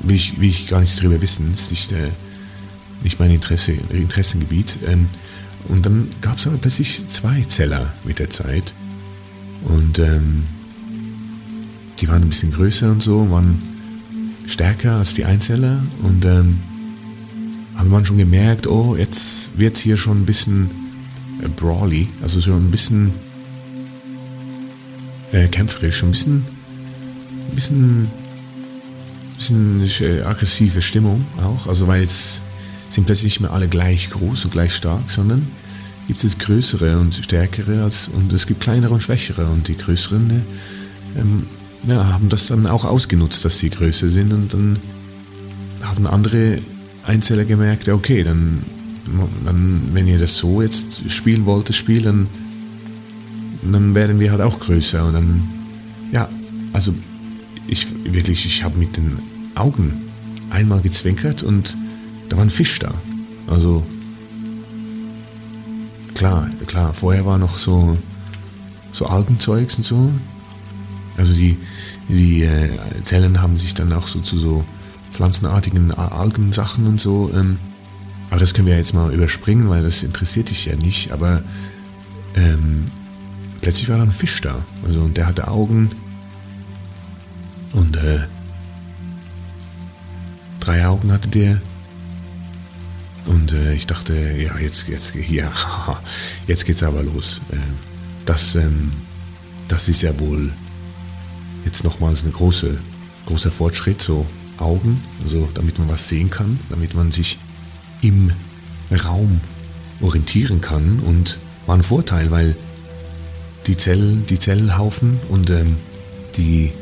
will 0.00 0.16
ich, 0.16 0.40
will 0.40 0.48
ich 0.48 0.66
gar 0.66 0.80
nichts 0.80 0.96
darüber 0.96 1.20
wissen. 1.20 1.48
Das 1.52 1.62
ist 1.62 1.70
nicht, 1.70 1.92
äh, 1.92 2.10
nicht 3.02 3.18
mein 3.18 3.30
Interesse, 3.30 3.72
Interessengebiet. 3.72 4.78
Ähm, 4.86 5.08
und 5.68 5.86
dann 5.86 6.08
gab 6.20 6.38
es 6.38 6.46
aber 6.46 6.58
plötzlich 6.58 7.02
zwei 7.08 7.40
Zeller 7.42 7.92
mit 8.04 8.18
der 8.18 8.30
Zeit. 8.30 8.72
Und 9.64 9.98
ähm, 9.98 10.44
die 12.00 12.08
waren 12.08 12.22
ein 12.22 12.28
bisschen 12.28 12.52
größer 12.52 12.90
und 12.90 13.00
so, 13.00 13.30
waren 13.30 13.62
stärker 14.46 14.96
als 14.96 15.14
die 15.14 15.24
Einzeller 15.24 15.82
und 16.02 16.24
ähm, 16.24 16.58
hat 17.76 17.86
man 17.86 18.04
schon 18.04 18.18
gemerkt, 18.18 18.66
oh, 18.66 18.96
jetzt 18.96 19.56
wird 19.56 19.76
es 19.76 19.82
hier 19.82 19.96
schon 19.96 20.22
ein 20.22 20.26
bisschen 20.26 20.70
äh, 21.42 21.48
brawly, 21.48 22.08
also 22.22 22.40
schon 22.40 22.66
ein 22.66 22.70
bisschen 22.70 23.12
äh, 25.30 25.48
kämpferisch, 25.48 26.02
ein 26.02 26.10
bisschen, 26.10 26.44
ein 27.50 27.54
bisschen, 27.54 28.10
bisschen 29.36 29.90
äh, 30.00 30.22
aggressive 30.22 30.82
Stimmung 30.82 31.24
auch, 31.42 31.66
also 31.68 31.86
weil 31.86 32.02
es 32.02 32.40
sind 32.92 33.06
plötzlich 33.06 33.24
nicht 33.24 33.40
mehr 33.40 33.52
alle 33.52 33.68
gleich 33.68 34.10
groß 34.10 34.44
und 34.44 34.50
gleich 34.50 34.74
stark, 34.74 35.10
sondern 35.10 35.46
gibt 36.08 36.22
es 36.24 36.38
größere 36.38 36.98
und 36.98 37.14
stärkere 37.14 37.82
als, 37.82 38.08
und 38.08 38.32
es 38.32 38.46
gibt 38.46 38.60
kleinere 38.60 38.92
und 38.92 39.02
schwächere. 39.02 39.46
Und 39.46 39.68
die 39.68 39.76
größeren 39.76 40.30
äh, 40.30 41.20
ähm, 41.20 41.46
ja, 41.86 42.12
haben 42.12 42.28
das 42.28 42.48
dann 42.48 42.66
auch 42.66 42.84
ausgenutzt, 42.84 43.44
dass 43.44 43.58
sie 43.58 43.70
größer 43.70 44.10
sind. 44.10 44.32
Und 44.32 44.52
dann 44.52 44.78
haben 45.82 46.06
andere 46.06 46.58
Einzeller 47.04 47.44
gemerkt, 47.44 47.88
okay, 47.88 48.22
dann, 48.22 48.62
dann 49.44 49.82
wenn 49.92 50.06
ihr 50.06 50.18
das 50.18 50.36
so 50.36 50.60
jetzt 50.60 51.10
spielen 51.10 51.46
wollt, 51.46 51.70
das 51.70 51.76
Spiel, 51.76 52.02
dann, 52.02 52.26
dann 53.62 53.94
werden 53.94 54.20
wir 54.20 54.32
halt 54.32 54.42
auch 54.42 54.60
größer. 54.60 55.06
Und 55.06 55.14
dann, 55.14 55.48
ja, 56.12 56.28
also 56.74 56.92
ich 57.66 57.86
wirklich, 58.04 58.44
ich 58.44 58.64
habe 58.64 58.78
mit 58.78 58.96
den 58.98 59.18
Augen 59.54 59.94
einmal 60.50 60.82
gezwinkert 60.82 61.42
und 61.42 61.76
da 62.32 62.38
war 62.38 62.44
ein 62.46 62.50
Fisch 62.50 62.78
da. 62.78 62.90
Also 63.46 63.84
klar, 66.14 66.48
klar, 66.66 66.94
vorher 66.94 67.26
war 67.26 67.36
noch 67.36 67.58
so, 67.58 67.98
so 68.90 69.04
Algenzeugs 69.04 69.76
und 69.76 69.84
so, 69.84 70.10
also 71.18 71.34
die, 71.34 71.58
die 72.08 72.42
äh, 72.44 72.70
Zellen 73.04 73.42
haben 73.42 73.58
sich 73.58 73.74
dann 73.74 73.92
auch 73.92 74.08
so 74.08 74.20
zu 74.20 74.38
so 74.38 74.64
pflanzenartigen 75.10 75.92
Algensachen 75.92 76.86
und 76.86 76.98
so. 76.98 77.30
Ähm, 77.34 77.58
aber 78.30 78.40
das 78.40 78.54
können 78.54 78.66
wir 78.66 78.78
jetzt 78.78 78.94
mal 78.94 79.12
überspringen, 79.12 79.68
weil 79.68 79.82
das 79.82 80.02
interessiert 80.02 80.48
dich 80.48 80.64
ja 80.64 80.74
nicht. 80.76 81.12
Aber 81.12 81.42
ähm, 82.34 82.86
plötzlich 83.60 83.90
war 83.90 83.98
da 83.98 84.04
ein 84.04 84.10
Fisch 84.10 84.40
da. 84.40 84.56
Also 84.86 85.00
und 85.00 85.18
der 85.18 85.26
hatte 85.26 85.48
Augen 85.48 85.90
und 87.74 87.94
äh, 87.98 88.20
drei 90.60 90.86
Augen 90.86 91.12
hatte 91.12 91.28
der. 91.28 91.60
Und 93.26 93.52
äh, 93.52 93.74
ich 93.74 93.86
dachte, 93.86 94.14
ja, 94.14 94.58
jetzt, 94.58 94.88
jetzt, 94.88 95.12
hier, 95.14 95.50
jetzt 96.46 96.64
geht's 96.64 96.82
aber 96.82 97.02
los. 97.02 97.40
Äh, 97.50 97.56
das, 98.26 98.54
ähm, 98.54 98.92
das 99.68 99.88
ist 99.88 100.02
ja 100.02 100.18
wohl 100.18 100.52
jetzt 101.64 101.84
nochmals 101.84 102.22
eine 102.22 102.32
große, 102.32 102.78
großer 103.26 103.50
Fortschritt, 103.50 104.02
so 104.02 104.26
Augen, 104.58 105.02
also 105.22 105.48
damit 105.54 105.78
man 105.78 105.88
was 105.88 106.08
sehen 106.08 106.30
kann, 106.30 106.58
damit 106.68 106.94
man 106.94 107.12
sich 107.12 107.38
im 108.00 108.32
Raum 109.04 109.40
orientieren 110.00 110.60
kann 110.60 111.00
und 111.00 111.38
war 111.66 111.76
ein 111.76 111.82
Vorteil, 111.82 112.30
weil 112.30 112.56
die 113.66 113.76
Zellen, 113.76 114.26
die 114.26 114.38
Zellenhaufen 114.38 115.20
und 115.28 115.50
ähm, 115.50 115.76
die, 116.36 116.72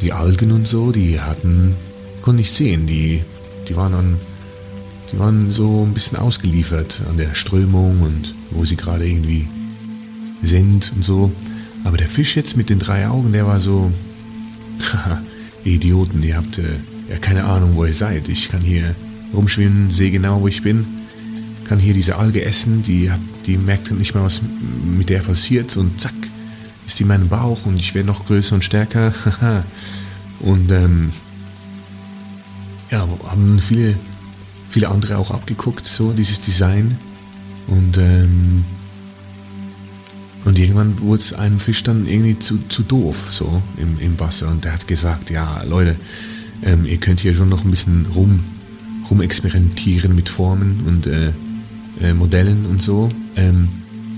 die 0.00 0.12
Algen 0.12 0.50
und 0.50 0.66
so, 0.66 0.90
die 0.90 1.20
hatten, 1.20 1.76
konnte 2.22 2.42
ich 2.42 2.50
sehen, 2.50 2.86
die, 2.86 3.22
die 3.68 3.76
waren 3.76 3.92
dann, 3.92 4.20
die 5.12 5.18
waren 5.18 5.50
so 5.52 5.84
ein 5.84 5.94
bisschen 5.94 6.18
ausgeliefert 6.18 7.02
an 7.08 7.16
der 7.16 7.34
Strömung 7.34 8.02
und 8.02 8.34
wo 8.50 8.64
sie 8.64 8.76
gerade 8.76 9.06
irgendwie 9.06 9.48
sind 10.42 10.92
und 10.94 11.04
so. 11.04 11.32
Aber 11.84 11.96
der 11.96 12.08
Fisch 12.08 12.36
jetzt 12.36 12.56
mit 12.56 12.70
den 12.70 12.78
drei 12.78 13.08
Augen, 13.08 13.32
der 13.32 13.46
war 13.46 13.60
so, 13.60 13.92
haha, 14.92 15.20
Idioten, 15.64 16.22
ihr 16.22 16.36
habt 16.36 16.58
äh, 16.58 16.80
ja 17.10 17.18
keine 17.18 17.44
Ahnung, 17.44 17.76
wo 17.76 17.84
ihr 17.84 17.94
seid. 17.94 18.28
Ich 18.28 18.48
kann 18.48 18.60
hier 18.60 18.94
rumschwimmen, 19.32 19.90
sehe 19.90 20.10
genau, 20.10 20.40
wo 20.40 20.48
ich 20.48 20.62
bin, 20.62 20.86
kann 21.64 21.78
hier 21.78 21.94
diese 21.94 22.16
Alge 22.16 22.44
essen, 22.44 22.82
die, 22.82 23.10
die 23.46 23.56
merkt 23.56 23.90
nicht 23.90 24.14
mal, 24.14 24.24
was 24.24 24.40
mit 24.84 25.08
der 25.08 25.20
passiert 25.20 25.76
und 25.76 26.00
zack, 26.00 26.14
ist 26.86 26.98
die 26.98 27.02
in 27.02 27.08
meinem 27.08 27.28
Bauch 27.28 27.66
und 27.66 27.76
ich 27.76 27.94
werde 27.94 28.06
noch 28.06 28.26
größer 28.26 28.54
und 28.54 28.64
stärker. 28.64 29.12
und 30.40 30.70
ähm, 30.70 31.10
ja, 32.90 33.08
haben 33.26 33.58
viele, 33.60 33.96
viele 34.74 34.88
andere 34.88 35.18
auch 35.18 35.30
abgeguckt, 35.30 35.86
so 35.86 36.12
dieses 36.12 36.40
Design. 36.40 36.98
Und, 37.68 37.96
ähm, 37.96 38.64
und 40.44 40.58
irgendwann 40.58 40.98
wurde 40.98 41.22
es 41.22 41.32
einem 41.32 41.60
Fisch 41.60 41.84
dann 41.84 42.08
irgendwie 42.08 42.40
zu, 42.40 42.58
zu 42.68 42.82
doof, 42.82 43.28
so 43.30 43.62
im, 43.76 44.00
im 44.00 44.18
Wasser. 44.18 44.48
Und 44.48 44.64
der 44.64 44.72
hat 44.72 44.88
gesagt, 44.88 45.30
ja, 45.30 45.62
Leute, 45.62 45.94
ähm, 46.64 46.86
ihr 46.86 46.96
könnt 46.96 47.20
hier 47.20 47.34
schon 47.34 47.50
noch 47.50 47.64
ein 47.64 47.70
bisschen 47.70 48.06
rum, 48.16 48.42
rumexperimentieren 49.08 50.12
mit 50.12 50.28
Formen 50.28 50.80
und 50.86 51.06
äh, 51.06 51.30
äh, 52.00 52.12
Modellen 52.12 52.66
und 52.66 52.82
so. 52.82 53.10
Ähm, 53.36 53.68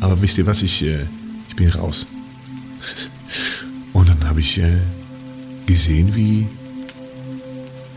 aber 0.00 0.22
wisst 0.22 0.38
ihr 0.38 0.46
was, 0.46 0.62
ich, 0.62 0.82
äh, 0.82 1.04
ich 1.50 1.56
bin 1.56 1.68
raus. 1.68 2.06
Und 3.92 4.08
dann 4.08 4.28
habe 4.28 4.40
ich 4.40 4.58
äh, 4.58 4.78
gesehen, 5.66 6.14
wie, 6.14 6.46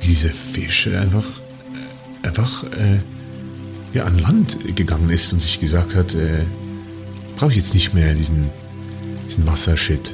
wie 0.02 0.08
diese 0.08 0.30
Fische 0.30 1.00
einfach, 1.00 1.39
einfach 2.30 2.64
äh, 2.64 3.00
ja, 3.94 4.06
an 4.06 4.20
Land 4.20 4.76
gegangen 4.76 5.10
ist 5.10 5.34
und 5.34 5.42
sich 5.42 5.60
gesagt 5.60 5.96
hat, 5.96 6.14
äh, 6.14 6.44
brauche 7.36 7.52
ich 7.52 7.58
jetzt 7.58 7.74
nicht 7.74 7.94
mehr 7.94 8.14
diesen, 8.14 8.50
diesen 9.28 9.48
Wassershit. 9.48 10.14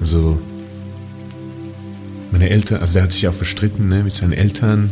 Also 0.00 0.38
meine 2.30 2.50
Eltern, 2.50 2.80
also 2.80 2.94
der 2.94 3.04
hat 3.04 3.12
sich 3.12 3.26
auch 3.28 3.34
verstritten 3.34 3.88
ne, 3.88 4.04
mit 4.04 4.12
seinen 4.12 4.32
Eltern. 4.32 4.90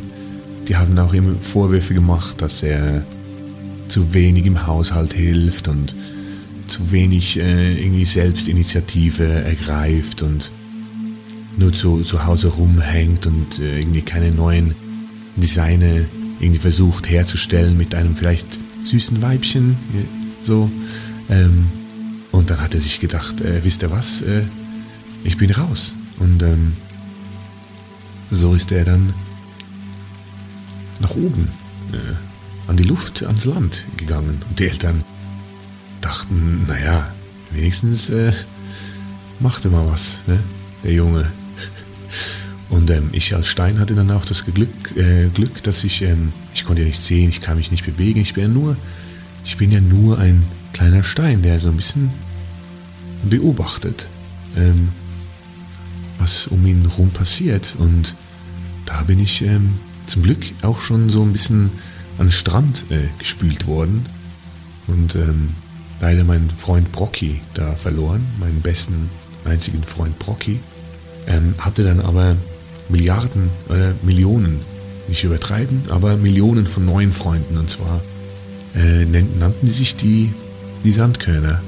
Die 0.68 0.76
haben 0.76 0.98
auch 0.98 1.12
immer 1.12 1.34
Vorwürfe 1.40 1.92
gemacht, 1.92 2.40
dass 2.40 2.62
er 2.62 3.04
zu 3.88 4.14
wenig 4.14 4.46
im 4.46 4.66
Haushalt 4.66 5.12
hilft 5.12 5.68
und 5.68 5.94
zu 6.68 6.90
wenig 6.90 7.38
äh, 7.38 7.74
irgendwie 7.82 8.06
Selbstinitiative 8.06 9.24
ergreift 9.24 10.22
und 10.22 10.50
nur 11.58 11.74
zu, 11.74 12.02
zu 12.02 12.24
Hause 12.24 12.48
rumhängt 12.48 13.26
und 13.26 13.58
äh, 13.58 13.80
irgendwie 13.80 14.00
keine 14.00 14.30
neuen 14.30 14.74
Designer 15.36 16.04
irgendwie 16.42 16.60
versucht 16.60 17.08
herzustellen 17.08 17.76
mit 17.76 17.94
einem 17.94 18.16
vielleicht 18.16 18.58
süßen 18.84 19.22
Weibchen. 19.22 19.76
So. 20.42 20.70
Ähm, 21.30 21.68
und 22.32 22.50
dann 22.50 22.60
hat 22.60 22.74
er 22.74 22.80
sich 22.80 22.98
gedacht, 22.98 23.40
äh, 23.40 23.62
wisst 23.64 23.82
ihr 23.82 23.90
was, 23.90 24.22
äh, 24.22 24.42
ich 25.22 25.36
bin 25.36 25.50
raus. 25.52 25.92
Und 26.18 26.42
ähm, 26.42 26.72
so 28.30 28.54
ist 28.54 28.72
er 28.72 28.84
dann 28.84 29.14
nach 30.98 31.14
oben, 31.14 31.48
äh, 31.92 32.68
an 32.68 32.76
die 32.76 32.84
Luft, 32.84 33.22
ans 33.22 33.44
Land 33.44 33.84
gegangen. 33.96 34.42
Und 34.48 34.58
die 34.58 34.68
Eltern 34.68 35.04
dachten, 36.00 36.64
naja, 36.66 37.12
wenigstens 37.52 38.08
äh, 38.10 38.32
macht 39.38 39.64
er 39.64 39.70
mal 39.70 39.86
was, 39.86 40.18
ne? 40.26 40.38
der 40.82 40.92
Junge. 40.92 41.30
Und 42.72 42.90
ähm, 42.90 43.10
ich 43.12 43.36
als 43.36 43.48
Stein 43.48 43.78
hatte 43.78 43.94
dann 43.94 44.10
auch 44.10 44.24
das 44.24 44.46
Glück, 44.46 44.96
äh, 44.96 45.28
Glück 45.28 45.62
dass 45.62 45.84
ich, 45.84 46.00
ähm, 46.00 46.32
ich 46.54 46.64
konnte 46.64 46.80
ja 46.80 46.88
nicht 46.88 47.02
sehen, 47.02 47.28
ich 47.28 47.42
kann 47.42 47.58
mich 47.58 47.70
nicht 47.70 47.84
bewegen, 47.84 48.18
ich 48.18 48.32
bin 48.32 48.44
ja 48.44 48.48
nur, 48.48 48.78
ich 49.44 49.58
bin 49.58 49.70
ja 49.70 49.80
nur 49.82 50.18
ein 50.18 50.42
kleiner 50.72 51.04
Stein, 51.04 51.42
der 51.42 51.60
so 51.60 51.68
ein 51.68 51.76
bisschen 51.76 52.10
beobachtet, 53.24 54.08
ähm, 54.56 54.88
was 56.18 56.46
um 56.46 56.66
ihn 56.66 56.88
herum 56.88 57.10
passiert. 57.10 57.74
Und 57.76 58.14
da 58.86 59.02
bin 59.02 59.20
ich 59.20 59.42
ähm, 59.42 59.74
zum 60.06 60.22
Glück 60.22 60.42
auch 60.62 60.80
schon 60.80 61.10
so 61.10 61.20
ein 61.22 61.32
bisschen 61.32 61.70
an 62.16 62.28
den 62.28 62.32
Strand 62.32 62.86
äh, 62.88 63.08
gespült 63.18 63.66
worden. 63.66 64.06
Und 64.86 65.14
ähm, 65.14 65.50
leider 66.00 66.24
meinen 66.24 66.48
Freund 66.48 66.90
Brocky 66.90 67.42
da 67.52 67.76
verloren, 67.76 68.26
meinen 68.40 68.62
besten, 68.62 69.10
einzigen 69.44 69.84
Freund 69.84 70.18
Brocky. 70.18 70.58
Ähm, 71.26 71.54
hatte 71.58 71.84
dann 71.84 72.00
aber 72.00 72.34
Milliarden 72.92 73.50
oder 73.68 73.94
Millionen, 74.02 74.60
nicht 75.08 75.24
übertreiben, 75.24 75.82
aber 75.88 76.16
Millionen 76.16 76.66
von 76.66 76.84
neuen 76.84 77.12
Freunden. 77.12 77.56
Und 77.58 77.68
zwar 77.68 78.00
äh, 78.74 79.04
nannten 79.04 79.66
die 79.66 79.72
sich 79.72 79.96
die, 79.96 80.32
die 80.84 80.92
Sandkörner. 80.92 81.60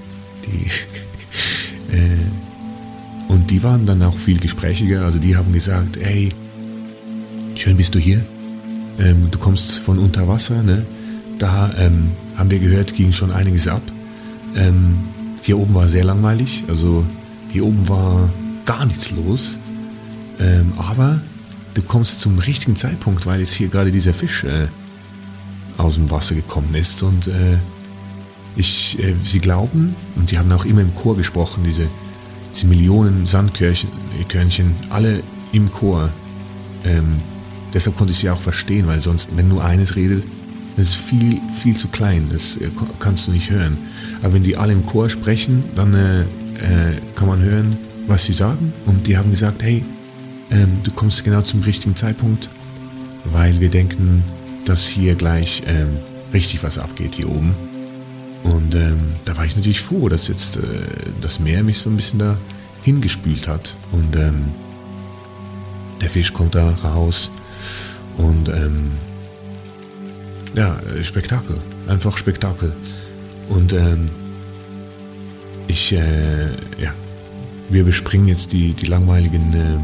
Die, 0.47 0.67
äh, 1.97 3.33
und 3.33 3.51
die 3.51 3.63
waren 3.63 3.87
dann 3.87 4.03
auch 4.03 4.17
viel 4.17 4.39
gesprächiger. 4.39 5.05
Also 5.05 5.19
die 5.19 5.37
haben 5.37 5.53
gesagt, 5.53 5.99
hey, 6.01 6.31
schön 7.57 7.77
bist 7.77 7.95
du 7.95 7.99
hier. 7.99 8.25
Ähm, 8.99 9.29
du 9.31 9.39
kommst 9.39 9.79
von 9.79 9.99
unter 9.99 10.29
Wasser. 10.29 10.63
Ne? 10.63 10.87
Da 11.39 11.73
ähm, 11.79 12.13
haben 12.37 12.51
wir 12.51 12.61
gehört, 12.61 12.95
ging 12.95 13.13
schon 13.13 13.33
einiges 13.33 13.67
ab. 13.67 13.83
Ähm, 14.57 14.99
hier 15.43 15.59
oben 15.59 15.75
war 15.75 15.89
sehr 15.89 16.05
langweilig, 16.05 16.65
also 16.69 17.05
hier 17.51 17.67
oben 17.67 17.89
war 17.89 18.31
gar 18.65 18.87
nichts 18.87 19.11
los. 19.11 19.57
Ähm, 20.41 20.73
aber 20.77 21.21
du 21.75 21.83
kommst 21.83 22.21
zum 22.21 22.39
richtigen 22.39 22.77
Zeitpunkt, 22.77 23.27
weil 23.27 23.41
jetzt 23.41 23.55
hier 23.55 23.69
gerade 23.69 23.91
dieser 23.91 24.15
Fisch 24.15 24.45
äh, 24.45 24.69
aus 25.79 25.95
dem 25.95 26.11
Wasser 26.11 26.35
gekommen 26.35 26.75
ist. 26.75 27.03
Und 27.03 27.29
äh, 27.29 27.59
ich, 28.57 28.99
äh, 29.03 29.15
sie 29.25 29.41
glauben, 29.41 29.95
und 30.17 30.31
die 30.31 30.39
haben 30.39 30.51
auch 30.53 30.65
immer 30.65 30.81
im 30.81 30.95
Chor 30.95 31.17
gesprochen, 31.17 31.65
diese, 31.65 31.89
diese 32.55 32.67
Millionen 32.67 33.27
Sandkörnchen, 33.27 34.75
alle 34.91 35.23
im 35.53 35.71
Chor. 35.73 36.11
Ähm, 36.85 37.21
deshalb 37.73 37.97
konnte 37.97 38.13
ich 38.13 38.19
sie 38.19 38.31
auch 38.31 38.41
verstehen, 38.41 38.87
weil 38.87 39.01
sonst, 39.01 39.31
wenn 39.37 39.49
nur 39.49 39.65
eines 39.65 39.97
redet, 39.97 40.25
das 40.77 40.87
ist 40.87 40.97
viel, 40.97 41.41
viel 41.53 41.77
zu 41.77 41.89
klein, 41.89 42.29
das 42.31 42.57
äh, 42.57 42.69
kannst 42.99 43.27
du 43.27 43.31
nicht 43.31 43.51
hören. 43.51 43.77
Aber 44.23 44.35
wenn 44.35 44.43
die 44.43 44.57
alle 44.57 44.73
im 44.73 44.85
Chor 44.87 45.09
sprechen, 45.09 45.65
dann 45.75 45.95
äh, 45.95 46.23
äh, 46.23 46.97
kann 47.15 47.29
man 47.29 47.41
hören, 47.41 47.77
was 48.07 48.25
sie 48.25 48.33
sagen. 48.33 48.73
Und 48.87 49.07
die 49.07 49.17
haben 49.17 49.31
gesagt, 49.31 49.63
hey, 49.63 49.85
ähm, 50.51 50.79
du 50.83 50.91
kommst 50.91 51.25
genau 51.25 51.43
zum 51.43 51.63
richtigen 51.63 51.97
Zeitpunkt, 51.97 52.49
weil 53.25 53.61
wir 53.61 53.71
denken, 53.71 54.23
dass 54.65 54.87
hier 54.87 55.15
gleich 55.15 55.63
ähm, 55.67 55.97
richtig 56.33 56.63
was 56.63 56.79
abgeht 56.79 57.15
hier 57.15 57.29
oben. 57.29 57.55
Und 58.45 58.75
ähm, 58.75 59.01
da 59.25 59.37
war 59.37 59.47
ich 59.47 59.57
natürlich 59.57 59.81
froh, 59.81 60.09
dass 60.09 60.29
jetzt 60.29 60.57
äh, 60.57 60.61
das 61.21 61.41
Meer 61.41 61.63
mich 61.63 61.79
so 61.79 61.89
ein 61.89 61.97
bisschen 61.97 62.19
da 62.19 62.37
hingespült 62.83 63.49
hat. 63.49 63.75
Und 63.93 64.15
ähm, 64.17 64.45
der 66.01 66.11
Fisch 66.11 66.33
kommt 66.33 66.55
da 66.55 66.71
raus 66.71 67.31
und 68.19 68.49
ähm, 68.49 68.93
ja, 70.55 70.79
äh, 70.95 71.05
Spektakel. 71.05 71.57
Einfach 71.89 72.17
Spektakel. 72.17 72.75
Und 73.49 73.73
ähm, 73.73 74.11
ich, 75.67 75.93
äh, 75.93 76.47
ja, 76.79 76.93
wir 77.71 77.85
bespringen 77.85 78.29
jetzt 78.29 78.53
die, 78.53 78.73
die 78.73 78.87
langweiligen, 78.87 79.53
äh, 79.55 79.79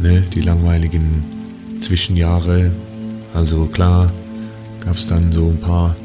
ne, 0.00 0.22
die 0.32 0.40
langweiligen 0.40 1.24
Zwischenjahre. 1.80 2.72
Also 3.34 3.66
klar 3.66 4.12
gab 4.84 4.96
es 4.96 5.06
dann 5.06 5.32
so 5.32 5.48
ein 5.48 5.60
paar 5.60 5.96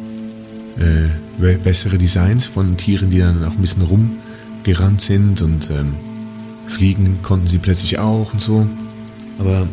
äh, 0.78 1.58
bessere 1.58 1.98
Designs 1.98 2.46
von 2.46 2.78
Tieren, 2.78 3.10
die 3.10 3.20
dann 3.20 3.44
auch 3.44 3.52
ein 3.52 3.62
bisschen 3.62 3.84
rumgerannt 3.84 5.02
sind 5.02 5.42
und 5.42 5.70
ähm, 5.70 5.96
fliegen 6.68 7.20
konnten 7.22 7.48
sie 7.48 7.58
plötzlich 7.58 8.00
auch 8.00 8.34
und 8.34 8.42
so. 8.42 8.68
Aber 9.40 9.68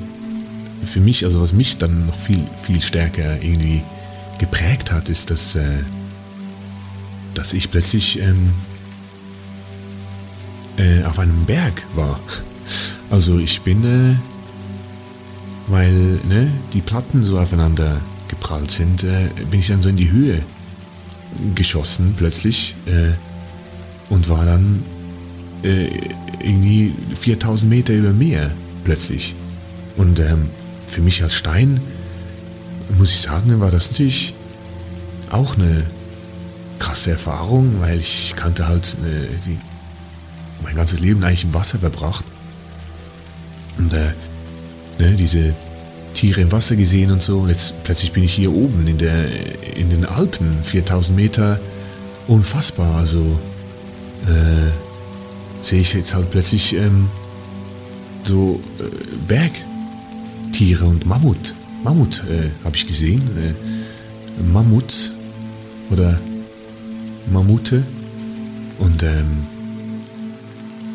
für 0.85 1.01
mich, 1.01 1.25
also 1.25 1.41
was 1.41 1.53
mich 1.53 1.79
dann 1.79 2.07
noch 2.07 2.19
viel, 2.19 2.41
viel 2.63 2.81
stärker 2.81 3.43
irgendwie 3.43 3.83
geprägt 4.39 4.93
hat, 4.93 5.09
ist, 5.09 5.31
dass, 5.31 5.55
äh, 5.55 5.83
dass 7.35 7.53
ich 7.53 7.71
plötzlich 7.71 8.21
ähm, 8.21 8.51
äh, 10.77 11.05
auf 11.05 11.19
einem 11.19 11.45
Berg 11.45 11.83
war. 11.95 12.21
Also 13.11 13.39
ich 13.39 13.61
bin, 13.61 13.85
äh, 13.85 14.17
weil 15.69 16.21
ne, 16.29 16.51
die 16.73 16.81
Platten 16.81 17.23
so 17.23 17.39
aufeinander 17.39 18.01
geprallt 18.29 18.71
sind, 18.71 19.05
äh, 19.05 19.29
bin 19.51 19.61
ich 19.61 19.69
dann 19.69 19.83
so 19.83 19.89
in 19.89 19.97
die 19.97 20.11
Höhe 20.11 20.43
geschossen 21.55 22.15
plötzlich 22.17 22.75
äh, 22.87 23.13
und 24.13 24.29
war 24.29 24.45
dann 24.45 24.83
äh, 25.63 25.89
irgendwie 26.41 26.95
4000 27.19 27.71
Meter 27.71 27.95
über 27.95 28.13
Meer 28.13 28.51
plötzlich. 28.85 29.35
Und 29.97 30.19
ähm, 30.21 30.49
für 30.87 31.01
mich 31.01 31.23
als 31.23 31.35
Stein, 31.35 31.81
muss 32.99 33.11
ich 33.11 33.21
sagen, 33.21 33.61
war 33.61 33.71
das 33.71 33.91
natürlich 33.91 34.35
auch 35.31 35.57
eine 35.57 35.85
krasse 36.79 37.13
Erfahrung, 37.13 37.81
weil 37.81 37.99
ich 37.99 38.35
kannte 38.37 38.69
halt 38.69 38.97
äh, 39.05 39.27
die, 39.47 39.59
mein 40.63 40.77
ganzes 40.77 41.01
Leben 41.01 41.25
eigentlich 41.25 41.45
im 41.45 41.55
Wasser 41.55 41.79
verbracht. 41.79 42.25
Und 43.79 43.93
äh, 43.93 44.13
ne, 44.99 45.17
diese 45.17 45.55
Tiere 46.15 46.41
im 46.41 46.53
Wasser 46.53 46.77
gesehen 46.77 47.11
und 47.11 47.23
so. 47.23 47.41
Und 47.41 47.49
jetzt 47.49 47.75
plötzlich 47.85 48.13
bin 48.13 48.25
ich 48.25 48.33
hier 48.33 48.53
oben 48.53 48.87
in, 48.87 48.99
der, 48.99 49.27
in 49.77 49.91
den 49.91 50.05
Alpen, 50.05 50.63
4000 50.63 51.17
Meter. 51.17 51.61
Unfassbar. 52.27 52.97
Also 52.97 53.39
äh, 54.27 54.71
sehe 55.63 55.81
ich 55.81 55.93
jetzt 55.93 56.15
halt 56.15 56.31
plötzlich 56.31 56.75
ähm, 56.75 57.11
so 58.23 58.61
äh, 58.79 58.85
Berg, 59.29 59.53
Tiere 60.53 60.87
und 60.87 61.05
Mammut. 61.05 61.53
Mammut 61.83 62.23
äh, 62.31 62.51
habe 62.65 62.77
ich 62.77 62.87
gesehen. 62.87 63.23
Äh, 63.37 64.43
Mammut 64.53 65.13
oder 65.91 66.19
Mammute. 67.31 67.83
Und 68.79 69.03
ähm, 69.03 69.47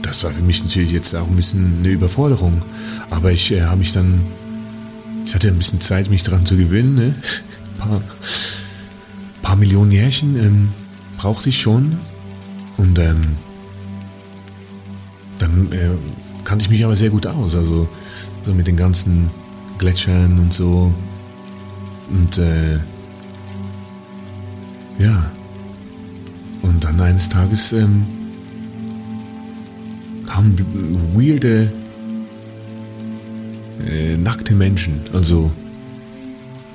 das 0.10 0.24
war 0.24 0.32
für 0.32 0.42
mich 0.42 0.64
natürlich 0.64 0.92
jetzt 0.92 1.16
auch 1.16 1.28
ein 1.28 1.36
bisschen 1.36 1.78
eine 1.80 1.90
Überforderung. 1.90 2.64
Aber 3.12 3.32
ich 3.32 3.52
äh, 3.52 3.62
habe 3.62 3.78
mich 3.78 3.94
dann, 3.94 4.22
ich 5.26 5.36
hatte 5.36 5.48
ein 5.50 5.58
bisschen 5.58 5.82
Zeit, 5.82 6.10
mich 6.10 6.24
daran 6.24 6.46
zu 6.46 6.58
gewöhnen. 6.58 6.96
Ne? 6.96 7.14
Ein 7.14 7.78
paar, 7.78 8.02
paar 9.44 9.56
Millionen 9.56 9.92
Jährchen 9.92 10.36
ähm, 10.38 10.70
brauchte 11.18 11.50
ich 11.50 11.62
schon. 11.62 12.00
Und 12.78 12.98
ähm, 12.98 13.22
dann 15.38 15.72
äh, 15.72 15.90
kannte 16.44 16.64
ich 16.64 16.72
mich 16.72 16.84
aber 16.84 16.96
sehr 16.96 17.12
gut 17.12 17.28
aus. 17.28 17.54
Also 17.54 17.88
so 18.46 18.54
mit 18.54 18.66
den 18.66 18.78
ganzen 18.78 19.30
Gletschern 19.78 20.40
und 20.40 20.52
so. 20.52 20.92
Und 22.10 22.38
äh, 22.40 22.80
ja. 24.98 25.32
Und 26.64 26.84
dann 26.84 27.00
eines 27.00 27.30
Tages 27.30 27.72
ähm, 27.74 28.06
kamen 30.30 30.56
weirde, 31.16 31.72
äh, 33.86 34.16
nackte 34.18 34.56
Menschen. 34.56 35.02
Also 35.14 35.52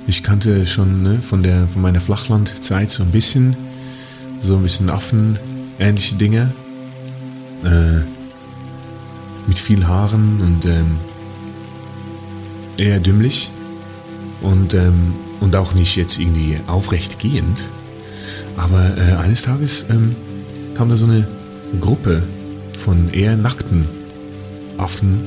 ich 0.07 0.21
kannte 0.21 0.67
schon 0.67 1.01
ne, 1.01 1.19
von, 1.21 1.41
der, 1.41 1.67
von 1.67 1.81
meiner 1.81 2.01
Flachlandzeit 2.01 2.91
so 2.91 3.01
ein 3.01 3.11
bisschen, 3.11 3.55
so 4.41 4.57
ein 4.57 4.63
bisschen 4.63 4.89
Affen-ähnliche 4.89 6.15
Dinge. 6.15 6.51
Äh, 7.63 8.01
mit 9.47 9.59
viel 9.59 9.85
Haaren 9.85 10.41
und 10.41 10.65
ähm, 10.65 10.97
eher 12.77 12.99
dümmlich 12.99 13.51
und, 14.41 14.73
ähm, 14.73 15.13
und 15.39 15.55
auch 15.55 15.73
nicht 15.75 15.95
jetzt 15.95 16.19
irgendwie 16.19 16.59
aufrecht 16.67 17.19
gehend. 17.19 17.63
Aber 18.57 18.97
äh, 18.97 19.15
eines 19.17 19.43
Tages 19.43 19.85
ähm, 19.89 20.15
kam 20.75 20.89
da 20.89 20.95
so 20.95 21.05
eine 21.05 21.27
Gruppe 21.79 22.23
von 22.85 23.11
eher 23.11 23.35
nackten 23.35 23.87
Affen. 24.77 25.25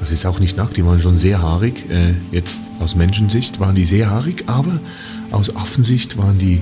Das 0.00 0.10
ist 0.10 0.26
auch 0.26 0.40
nicht 0.40 0.56
nackt, 0.56 0.76
die 0.76 0.84
waren 0.84 1.00
schon 1.00 1.16
sehr 1.16 1.40
haarig. 1.40 1.88
Äh, 1.90 2.14
jetzt 2.32 2.58
aus 2.80 2.96
Menschensicht 2.96 3.60
waren 3.60 3.76
die 3.76 3.84
sehr 3.84 4.10
haarig, 4.10 4.44
aber 4.48 4.80
aus 5.30 5.54
Affensicht 5.54 6.18
waren 6.18 6.38
die 6.38 6.60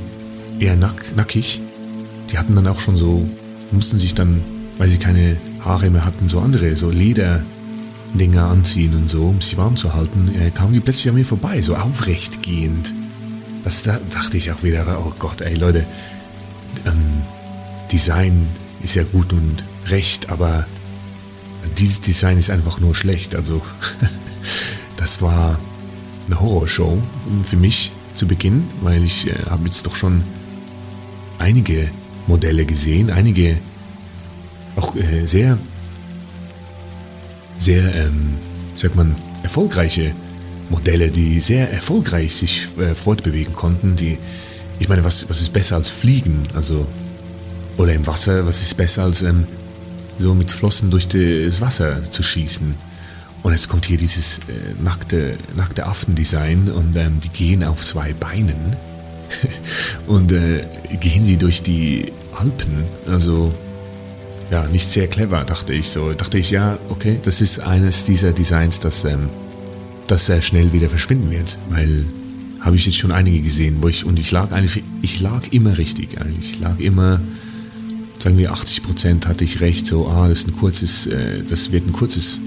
eher 0.58 0.76
nack 0.76 1.16
nackig. 1.16 1.62
Die 2.30 2.36
hatten 2.36 2.54
dann 2.54 2.66
auch 2.66 2.80
schon 2.80 2.98
so, 2.98 3.26
mussten 3.72 3.98
sich 3.98 4.14
dann, 4.14 4.42
weil 4.76 4.90
sie 4.90 4.98
keine 4.98 5.38
Haare 5.60 5.88
mehr 5.88 6.04
hatten, 6.04 6.28
so 6.28 6.40
andere, 6.40 6.76
so 6.76 6.90
Lederdinger 6.90 8.50
anziehen 8.50 8.94
und 8.94 9.08
so, 9.08 9.28
um 9.28 9.40
sich 9.40 9.56
warm 9.56 9.76
zu 9.76 9.94
halten, 9.94 10.30
äh, 10.38 10.50
kamen 10.50 10.74
die 10.74 10.80
plötzlich 10.80 11.08
an 11.08 11.14
mir 11.14 11.24
vorbei, 11.24 11.62
so 11.62 11.76
aufrecht 11.76 12.42
gehend. 12.42 12.92
Das 13.64 13.84
da 13.84 13.98
dachte 14.10 14.36
ich 14.36 14.52
auch 14.52 14.62
wieder, 14.62 14.84
oh 15.02 15.14
Gott, 15.18 15.40
ey 15.40 15.54
Leute, 15.54 15.86
ähm, 16.84 17.22
Design 17.90 18.46
ist 18.82 18.96
ja 18.96 19.02
gut 19.04 19.32
und 19.32 19.64
recht, 19.88 20.30
aber 20.30 20.66
dieses 21.78 22.00
Design 22.00 22.38
ist 22.38 22.50
einfach 22.50 22.80
nur 22.80 22.94
schlecht. 22.94 23.34
Also 23.34 23.62
das 24.96 25.20
war 25.22 25.58
eine 26.26 26.40
Horrorshow 26.40 27.02
für 27.44 27.56
mich 27.56 27.92
zu 28.14 28.26
Beginn, 28.26 28.64
weil 28.80 29.04
ich 29.04 29.28
äh, 29.28 29.34
habe 29.50 29.66
jetzt 29.66 29.86
doch 29.86 29.96
schon 29.96 30.22
einige 31.38 31.88
Modelle 32.26 32.64
gesehen, 32.64 33.10
einige 33.10 33.58
auch 34.74 34.94
äh, 34.96 35.26
sehr, 35.26 35.58
sehr, 37.58 37.94
ähm, 37.94 38.34
sagt 38.76 38.96
man, 38.96 39.14
erfolgreiche 39.42 40.12
Modelle, 40.68 41.10
die 41.10 41.40
sehr 41.40 41.72
erfolgreich 41.72 42.34
sich 42.34 42.68
äh, 42.78 42.94
fortbewegen 42.94 43.54
konnten. 43.54 43.96
Die, 43.96 44.18
ich 44.78 44.88
meine, 44.88 45.04
was, 45.04 45.28
was 45.28 45.40
ist 45.40 45.52
besser 45.52 45.76
als 45.76 45.88
Fliegen? 45.88 46.42
Also, 46.54 46.86
oder 47.76 47.94
im 47.94 48.06
Wasser, 48.06 48.46
was 48.46 48.60
ist 48.62 48.76
besser 48.76 49.04
als 49.04 49.22
ähm, 49.22 49.46
so 50.18 50.34
mit 50.34 50.50
Flossen 50.50 50.90
durch 50.90 51.08
das 51.08 51.60
Wasser 51.60 52.10
zu 52.10 52.22
schießen? 52.22 52.74
Und 53.42 53.52
jetzt 53.52 53.68
kommt 53.68 53.86
hier 53.86 53.98
dieses 53.98 54.38
äh, 54.38 54.82
nackte, 54.82 55.36
nackte 55.54 55.86
Affendesign 55.86 56.68
und 56.68 56.96
ähm, 56.96 57.20
die 57.22 57.28
gehen 57.28 57.62
auf 57.62 57.84
zwei 57.84 58.12
Beinen 58.12 58.74
und 60.06 60.32
äh, 60.32 60.64
gehen 61.00 61.22
sie 61.22 61.36
durch 61.36 61.62
die 61.62 62.12
Alpen. 62.32 62.84
Also 63.08 63.54
ja, 64.50 64.66
nicht 64.66 64.88
sehr 64.88 65.06
clever, 65.06 65.44
dachte 65.44 65.72
ich 65.74 65.88
so. 65.88 66.12
Dachte 66.12 66.38
ich, 66.38 66.50
ja, 66.50 66.78
okay, 66.88 67.18
das 67.22 67.40
ist 67.40 67.60
eines 67.60 68.04
dieser 68.04 68.32
Designs, 68.32 68.78
das, 68.78 69.04
ähm, 69.04 69.28
das 70.06 70.26
sehr 70.26 70.42
schnell 70.42 70.72
wieder 70.72 70.88
verschwinden 70.88 71.30
wird, 71.30 71.58
weil 71.68 72.04
habe 72.60 72.76
ich 72.76 72.86
jetzt 72.86 72.98
schon 72.98 73.12
einige 73.12 73.40
gesehen, 73.40 73.76
wo 73.80 73.88
ich, 73.88 74.04
und 74.04 74.18
ich 74.18 74.32
lag 74.32 74.50
eigentlich, 74.50 74.82
ich 75.02 75.20
lag 75.20 75.42
immer 75.52 75.78
richtig 75.78 76.20
eigentlich. 76.20 76.54
Ich 76.54 76.60
lag 76.60 76.78
immer, 76.80 77.20
sagen 78.18 78.38
wir 78.38 78.52
80 78.52 78.82
Prozent 78.82 79.26
hatte 79.26 79.44
ich 79.44 79.60
recht, 79.60 79.86
so, 79.86 80.08
ah, 80.08 80.28
das 80.28 80.40
ist 80.40 80.48
ein 80.48 80.56
kurzes, 80.56 81.06
äh, 81.06 81.42
das 81.48 81.72
wird 81.72 81.86
ein 81.86 81.92
kurzes, 81.92 82.38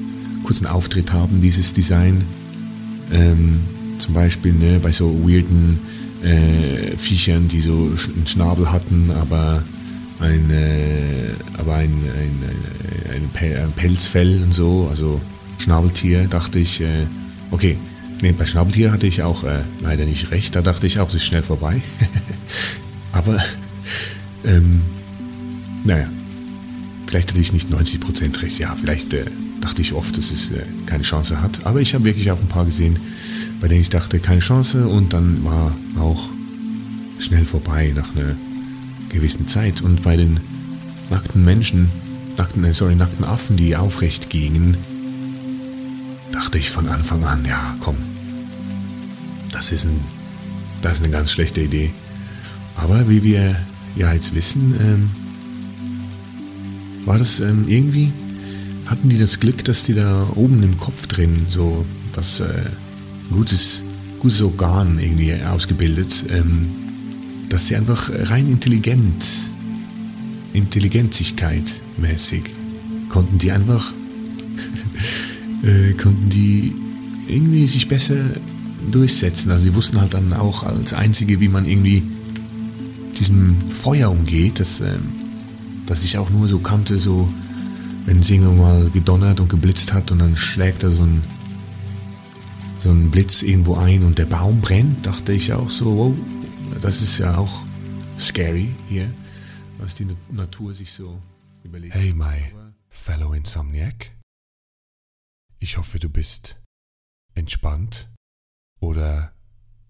kurzen 0.44 0.66
Auftritt 0.66 1.14
haben, 1.14 1.42
dieses 1.42 1.74
Design. 1.74 2.24
Ähm, 3.12 3.62
zum 3.98 4.14
Beispiel 4.14 4.54
ne, 4.54 4.80
bei 4.80 4.92
so 4.92 5.28
weirden 5.28 5.80
äh, 6.24 6.96
Viechern, 6.98 7.48
die 7.48 7.62
so 7.62 7.92
einen 8.16 8.26
Schnabel 8.26 8.72
hatten, 8.72 9.12
aber 9.12 9.64
ein, 10.20 10.50
äh, 10.50 11.34
aber 11.58 11.76
ein, 11.76 11.92
ein, 11.92 13.14
ein, 13.14 13.56
ein, 13.56 13.72
Pelzfell 13.74 14.42
und 14.44 14.54
so, 14.54 14.88
also 14.90 15.22
Schnabeltier, 15.60 16.26
dachte 16.28 16.60
ich, 16.60 16.82
äh, 16.82 17.06
okay, 17.52 17.78
nee, 18.22 18.32
bei 18.32 18.46
Schnabeltier 18.46 18.92
hatte 18.92 19.08
ich 19.08 19.24
auch 19.24 19.44
äh, 19.44 19.64
leider 19.82 20.06
nicht 20.06 20.32
recht, 20.32 20.56
da 20.56 20.62
dachte 20.62 20.88
ich 20.88 21.00
auch, 21.00 21.10
es 21.10 21.16
ist 21.16 21.26
schnell 21.26 21.44
vorbei. 21.44 21.82
aber, 23.12 23.38
ähm, 24.46 24.82
naja, 25.90 26.08
vielleicht 27.08 27.32
hatte 27.32 27.42
ich 27.42 27.52
nicht 27.52 27.70
90% 27.70 28.42
recht, 28.44 28.60
ja, 28.60 28.76
vielleicht 28.80 29.14
äh, 29.14 29.26
dachte 29.60 29.82
ich 29.82 29.94
oft, 29.94 30.16
dass 30.16 30.32
es 30.32 30.52
äh, 30.52 30.64
keine 30.86 31.04
Chance 31.04 31.42
hat, 31.42 31.66
aber 31.66 31.82
ich 31.82 31.94
habe 31.96 32.06
wirklich 32.06 32.32
auch 32.32 32.40
ein 32.40 32.48
paar 32.48 32.66
gesehen, 32.66 33.00
bei 33.60 33.68
denen 33.68 33.82
ich 33.82 33.90
dachte, 33.90 34.20
keine 34.20 34.40
Chance 34.40 34.88
und 34.88 35.14
dann 35.14 35.44
war 35.44 35.76
auch 36.00 36.30
schnell 37.20 37.46
vorbei 37.46 37.92
nach 37.96 38.16
einer 38.16 38.36
gewissen 39.10 39.48
Zeit. 39.48 39.82
Und 39.82 40.04
bei 40.04 40.16
den 40.16 40.40
nackten 41.10 41.44
Menschen, 41.44 41.92
nackten, 42.38 42.64
äh, 42.64 42.74
sorry, 42.74 42.96
nackten 42.96 43.26
Affen, 43.26 43.58
die 43.58 43.76
aufrecht 43.76 44.30
gingen, 44.30 44.78
dachte 46.32 46.58
ich 46.58 46.70
von 46.70 46.88
Anfang 46.88 47.24
an, 47.26 47.44
ja, 47.46 47.76
komm, 47.82 47.98
das 49.52 49.72
ist, 49.72 49.86
ein, 49.86 50.00
das 50.82 50.94
ist 50.94 51.04
eine 51.04 51.12
ganz 51.12 51.32
schlechte 51.32 51.62
Idee. 51.62 51.92
Aber 52.78 53.10
wie 53.10 53.24
wir 53.24 53.56
ja 53.98 54.14
jetzt 54.14 54.34
wissen, 54.36 54.76
ähm, 54.80 55.19
war 57.10 57.18
das 57.18 57.40
ähm, 57.40 57.66
irgendwie, 57.68 58.12
hatten 58.86 59.10
die 59.10 59.18
das 59.18 59.40
Glück, 59.40 59.66
dass 59.66 59.82
die 59.82 59.96
da 59.96 60.28
oben 60.36 60.62
im 60.62 60.78
Kopf 60.78 61.08
drin 61.08 61.48
so 61.50 61.84
was 62.14 62.40
äh, 62.40 62.70
gutes, 63.32 63.82
gutes 64.20 64.44
Organ 64.44 65.00
irgendwie 65.00 65.34
ausgebildet, 65.44 66.26
ähm, 66.30 66.70
dass 67.50 67.68
sie 67.68 67.76
einfach 67.76 68.12
rein 68.30 68.46
intelligent, 68.46 69.24
Intelligenzigkeit 70.54 71.64
mäßig, 71.98 72.44
konnten 73.10 73.40
die 73.40 73.52
einfach, 73.52 73.92
äh, 75.64 75.94
konnten 75.94 76.30
die 76.30 76.76
irgendwie 77.28 77.66
sich 77.66 77.88
besser 77.88 78.18
durchsetzen. 78.92 79.50
Also 79.50 79.64
sie 79.64 79.74
wussten 79.74 80.00
halt 80.00 80.14
dann 80.14 80.32
auch 80.32 80.62
als 80.62 80.94
Einzige, 80.94 81.40
wie 81.40 81.48
man 81.50 81.66
irgendwie 81.66 82.04
diesem 83.20 83.58
Feuer 83.72 84.12
umgeht, 84.12 84.60
das, 84.60 84.80
äh, 84.82 85.00
das 85.90 86.04
ich 86.04 86.20
auch 86.20 86.30
nur 86.30 86.48
so 86.48 86.60
kannte, 86.60 87.00
so 87.00 87.28
wenn 88.06 88.20
es 88.20 88.30
irgendwann 88.30 88.58
mal 88.58 88.90
gedonnert 88.92 89.40
und 89.40 89.50
geblitzt 89.50 89.92
hat 89.92 90.12
und 90.12 90.20
dann 90.20 90.36
schlägt 90.36 90.84
da 90.84 90.92
so 90.92 91.02
ein, 91.02 91.24
so 92.80 92.92
ein 92.92 93.10
Blitz 93.10 93.42
irgendwo 93.42 93.76
ein 93.76 94.04
und 94.04 94.20
der 94.20 94.28
Baum 94.28 94.62
brennt, 94.62 95.06
dachte 95.08 95.34
ich 95.34 95.52
auch 95.52 95.70
so, 95.72 95.98
wow, 95.98 96.16
das 96.80 97.02
ist 97.02 97.18
ja 97.18 97.36
auch 97.38 97.64
scary 98.20 98.70
hier, 98.88 99.12
was 99.80 99.96
die 99.96 100.08
Natur 100.30 100.76
sich 100.76 100.94
so 100.94 101.20
überlegt. 101.64 101.96
Hey, 101.96 102.14
my 102.14 102.54
fellow 102.90 103.34
Insomniac. 103.34 104.12
Ich 105.58 105.78
hoffe, 105.78 105.98
du 105.98 106.08
bist 106.08 106.58
entspannt 107.34 108.10
oder 108.80 109.34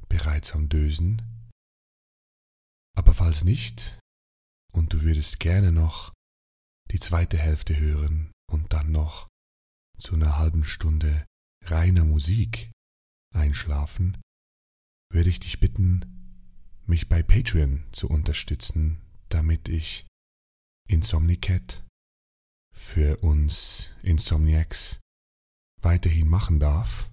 bereits 0.08 0.54
am 0.54 0.70
Dösen. 0.70 1.22
Aber 2.96 3.14
falls 3.14 3.44
nicht 3.44 4.00
und 4.74 4.94
du 4.94 5.02
würdest 5.04 5.40
gerne 5.40 5.72
noch 5.72 6.14
die 6.92 7.00
zweite 7.00 7.38
Hälfte 7.38 7.78
hören 7.78 8.32
und 8.52 8.74
dann 8.74 8.92
noch 8.92 9.28
zu 9.98 10.16
einer 10.16 10.38
halben 10.38 10.64
Stunde 10.64 11.26
reiner 11.66 12.06
Musik 12.06 12.72
einschlafen, 13.34 14.18
würde 15.12 15.30
ich 15.30 15.40
dich 15.40 15.60
bitten, 15.60 16.82
mich 16.86 17.10
bei 17.10 17.22
Patreon 17.22 17.86
zu 17.92 18.08
unterstützen, 18.08 19.02
damit 19.30 19.70
ich 19.70 20.08
Insomnicat 20.88 21.86
für 22.74 23.18
uns 23.18 23.90
Insomniacs 24.02 25.00
weiterhin 25.82 26.28
machen 26.28 26.60
darf 26.60 27.12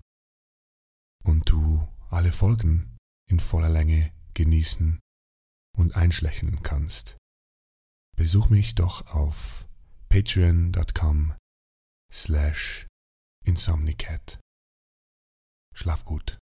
und 1.24 1.50
du 1.50 1.86
alle 2.09 2.32
Folgen 2.32 2.96
in 3.28 3.40
voller 3.40 3.68
Länge 3.68 4.12
genießen 4.34 5.00
und 5.76 5.96
einschlächern 5.96 6.62
kannst. 6.62 7.16
Besuch 8.17 8.49
mich 8.49 8.75
doch 8.75 9.14
auf 9.14 9.69
patreon.com 10.09 11.35
slash 12.11 12.87
insomnicat. 13.45 14.41
Schlaf 15.75 16.05
gut. 16.07 16.39